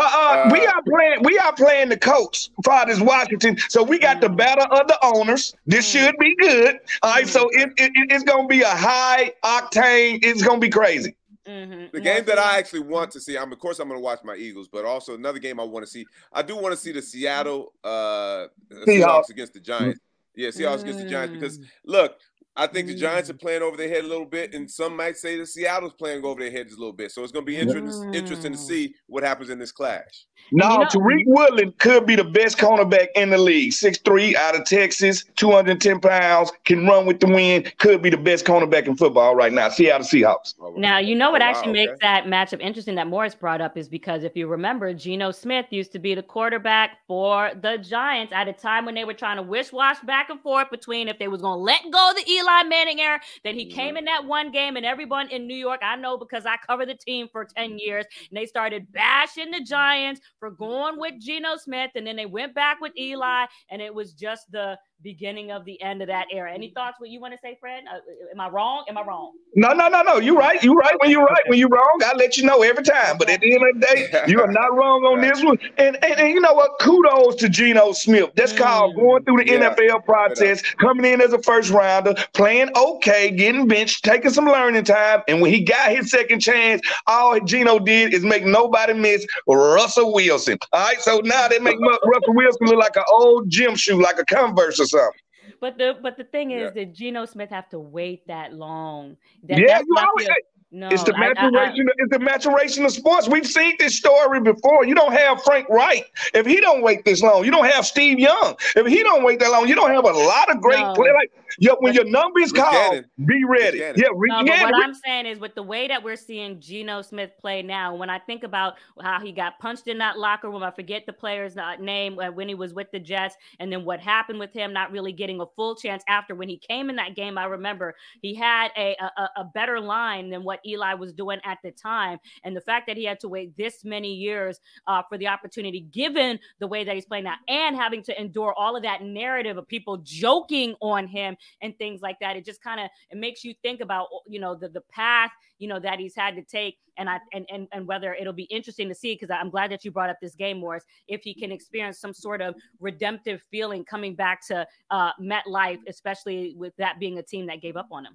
[0.00, 1.22] uh, Uh, we are playing.
[1.22, 3.56] We are playing the coach, Fathers Washington.
[3.68, 5.54] So we got the battle of the owners.
[5.66, 5.92] This Mm.
[5.92, 6.78] should be good.
[7.02, 7.26] All right.
[7.28, 10.20] So it, it, it- it's gonna be a high octane.
[10.22, 11.16] It's gonna be crazy.
[11.46, 11.92] Mhm.
[11.92, 14.18] The game that I actually want to see, I'm of course I'm going to watch
[14.24, 16.04] my Eagles, but also another game I want to see.
[16.32, 19.30] I do want to see the Seattle uh, Seahawks Seahawks.
[19.30, 20.00] against the Giants.
[20.34, 21.64] Yeah, Seahawks against the Giants because Mm.
[21.84, 22.18] look,
[22.56, 23.40] I think the Giants are Mm.
[23.40, 26.40] playing over their head a little bit, and some might say the Seattle's playing over
[26.40, 27.12] their heads a little bit.
[27.12, 30.26] So it's going to be interesting, interesting to see what happens in this clash.
[30.52, 33.72] Now, you know- Tariq Woolen could be the best cornerback in the league.
[33.72, 38.44] 6'3 out of Texas, 210 pounds, can run with the wind, could be the best
[38.46, 39.68] cornerback in football right now.
[39.68, 40.54] Seattle Seahawks.
[40.60, 43.60] Oh, Now, you know what Oh, wow, actually makes that matchup interesting that Morris brought
[43.60, 47.78] up is because if you remember, Geno Smith used to be the quarterback for the
[47.78, 51.08] Giants at a time when they were trying to wish wash back and forth between
[51.08, 53.20] if they was going to let go of the Eli Manning era.
[53.44, 56.46] Then he came in that one game, and everyone in New York, I know because
[56.46, 57.78] I covered the team for 10 mm-hmm.
[57.78, 62.26] years, and they started bashing the Giants for going with Geno Smith, and then they
[62.26, 66.26] went back with Eli, and it was just the beginning of the end of that
[66.32, 66.52] era.
[66.52, 67.84] Any thoughts what you want to say, Fred?
[67.92, 67.98] Uh,
[68.32, 68.84] am I wrong?
[68.88, 69.32] Am I wrong?
[69.54, 70.16] No, no, no, no.
[70.18, 70.62] You're right.
[70.62, 70.94] You're right.
[71.00, 73.16] When you're right, when you're wrong, I let you know every time.
[73.18, 75.58] But at the end of the day, you are not wrong on this one.
[75.78, 76.72] And, and, and you know what?
[76.80, 78.30] Kudos to Geno Smith.
[78.36, 78.96] That's called Mm.
[78.96, 79.74] going through the Yeah.
[79.74, 84.84] NFL process, coming in as a first rounder, playing okay, getting benched, taking some learning
[84.84, 85.22] time.
[85.28, 90.12] And when he got his second chance, all Geno did is make nobody miss Russell
[90.12, 90.58] Wilson.
[90.72, 91.00] All right.
[91.00, 94.78] So now they make Russell Wilson look like an old gym shoe, like a Converse
[94.94, 95.20] or something.
[95.60, 96.84] But the but the thing is, Yeah.
[96.84, 99.16] did Geno Smith have to wait that long?
[99.44, 100.28] That, yeah, that's you always.
[100.70, 101.88] Feel- no, It's the I- I- I- maturation.
[101.98, 103.28] it's the maturation of sports.
[103.28, 104.84] We've seen this story before.
[104.84, 106.04] You don't have Frank Wright
[106.34, 107.44] if he don't wait this long.
[107.44, 109.68] You don't have Steve Young if he don't wait that long.
[109.68, 110.94] You don't have a lot of great No.
[110.94, 111.14] players.
[111.14, 113.78] Like, yeah, when your number is called, be ready.
[113.78, 114.70] Yeah, Rick No, but Gannon.
[114.72, 118.10] what I'm saying is, with the way that we're seeing Geno Smith play now, when
[118.10, 121.56] I think about how he got punched in that locker room, I forget the player's
[121.56, 124.72] uh, name uh, when he was with the Jets, and then what happened with him
[124.72, 127.38] not really getting a full chance after when he came in that game.
[127.38, 131.58] I remember he had a a, a better line than what Eli was doing at
[131.62, 135.18] the time, and the fact that he had to wait this many years uh, for
[135.18, 138.82] the opportunity, given the way that he's playing now, and having to endure all of
[138.82, 142.36] that narrative of people joking on him and things like that.
[142.36, 145.68] It just kind of it makes you think about you know the the path you
[145.68, 148.88] know that he's had to take, and I and and, and whether it'll be interesting
[148.88, 150.84] to see because I'm glad that you brought up this game, Morris.
[151.08, 156.54] If he can experience some sort of redemptive feeling coming back to uh, MetLife, especially
[156.56, 158.14] with that being a team that gave up on him.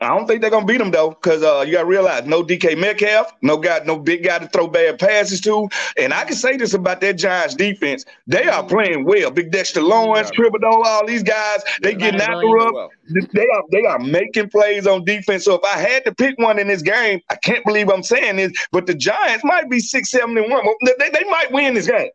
[0.00, 2.78] I don't think they're gonna beat them though, because uh, you gotta realize no DK
[2.78, 5.68] Metcalf, no guy, no big guy to throw bad passes to.
[5.98, 9.30] And I can say this about that Giants defense: they are playing well.
[9.30, 10.44] Big Dexter Lawrence, Yeah.
[10.44, 11.96] Thibodeaux, all these guys, they Yeah.
[11.96, 12.74] getting after up.
[12.74, 12.90] Well,
[13.32, 15.44] They are they are making plays on defense.
[15.44, 18.36] So if I had to pick one in this game, I can't believe I'm saying
[18.36, 20.64] this, but the Giants might be six, seven, and one.
[20.98, 22.10] They, they might win this game.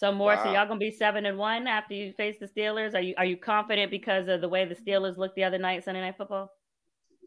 [0.00, 2.94] So more, so y'all gonna be seven and one after you face the Steelers?
[2.94, 5.84] Are you are you confident because of the way the Steelers looked the other night
[5.84, 6.50] Sunday Night Football?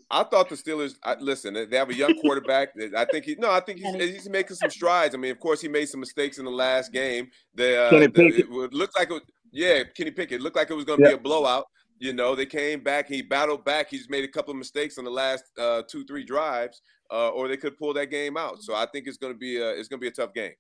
[0.09, 0.95] I thought the Steelers.
[1.03, 2.69] I, listen, they have a young quarterback.
[2.97, 3.35] I think he.
[3.37, 5.13] No, I think he's, he's making some strides.
[5.13, 7.29] I mean, of course, he made some mistakes in the last game.
[7.53, 8.45] The, uh, Kenny the- Pickett.
[8.49, 9.13] it, looked like it.
[9.13, 9.21] Was,
[9.51, 10.41] yeah, Kenny Pickett.
[10.41, 11.11] Looked like it was going to Yeah.
[11.11, 11.67] be a blowout.
[11.99, 13.07] You know, they came back.
[13.07, 13.87] He battled back.
[13.91, 17.47] He's made a couple of mistakes on the last uh, two, three drives, uh, or
[17.47, 18.63] they could pull that game out.
[18.63, 20.53] So I think it's going to be a, it's going to be a tough game.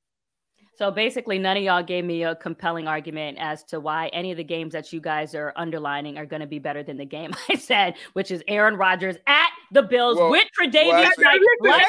[0.75, 4.37] So basically, none of y'all gave me a compelling argument as to why any of
[4.37, 7.31] the games that you guys are underlining are going to be better than the game
[7.49, 11.41] I said, which is Aaron Rodgers at the Bills Well- with Tre'Davious well, actually- Knight.
[11.61, 11.79] well,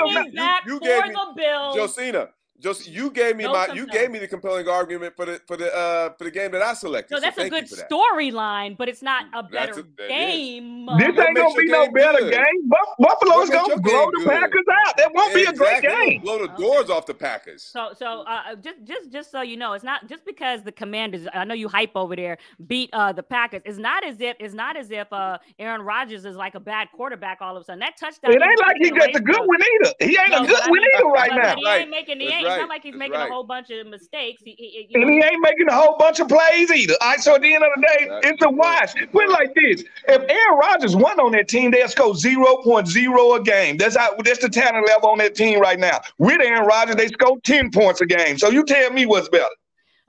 [0.00, 1.76] coming you- back you for gave me- the Bills.
[1.76, 2.28] Josina,
[2.62, 3.88] just you gave me No my you compelling.
[3.90, 6.74] gave me the compelling argument for the for the uh for the game that I
[6.74, 7.14] selected.
[7.14, 7.90] so that's a good for that.
[7.90, 10.86] storyline, but it's not a better a- game.
[10.98, 12.32] This ain't gonna makes be no game better good?
[12.32, 12.68] game.
[12.68, 14.28] Buff- Buffalo's gonna blow the good?
[14.28, 14.96] Packers out.
[14.96, 16.20] That won't be a great game.
[16.22, 16.62] Blow the Okay.
[16.62, 17.62] doors off the Packers.
[17.62, 21.26] So, so uh, just, just, just so you know, it's not just because the Commanders.
[21.34, 23.62] I know you hype over there beat uh, the Packers.
[23.64, 26.88] It's not as if it's not as if uh, Aaron Rodgers is like a bad
[26.94, 27.80] quarterback all of a sudden.
[27.80, 28.32] That touchdown.
[28.32, 29.94] It ain't like he got the good from- one either.
[30.00, 31.54] He ain't No, a good I one either right now.
[31.56, 32.20] He ain't making.
[32.20, 32.60] He ain't, It's right.
[32.60, 33.28] not like he's That's making right.
[33.28, 34.42] a whole bunch of mistakes.
[34.44, 36.94] He, he, you And know, he ain't making a whole bunch of plays either.
[37.00, 38.58] All right, so at the end of the day, That's it's a point.
[38.58, 38.94] wash.
[38.94, 43.36] Good Put it like this: if Aaron Rodgers won on that team, they'll score 0.0
[43.36, 43.76] a game.
[43.76, 46.00] That's how that's the talent level on that team right now.
[46.18, 48.38] With Aaron Rodgers, they score 10 points a game.
[48.38, 49.44] So you tell me what's better.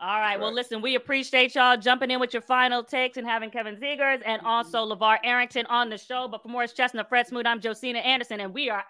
[0.04, 0.38] All right.
[0.38, 4.22] Well, listen, we appreciate y'all jumping in with your final takes and having Kevin Zegers
[4.26, 4.48] and mm-hmm.
[4.48, 6.28] also LaVar Arrington on the show.
[6.28, 7.48] But for more, it's Chestnut Fred Smoot.
[7.48, 8.84] I'm Josina Anderson, and we are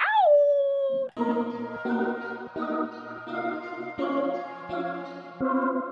[1.18, 1.63] out.
[5.54, 5.83] thank you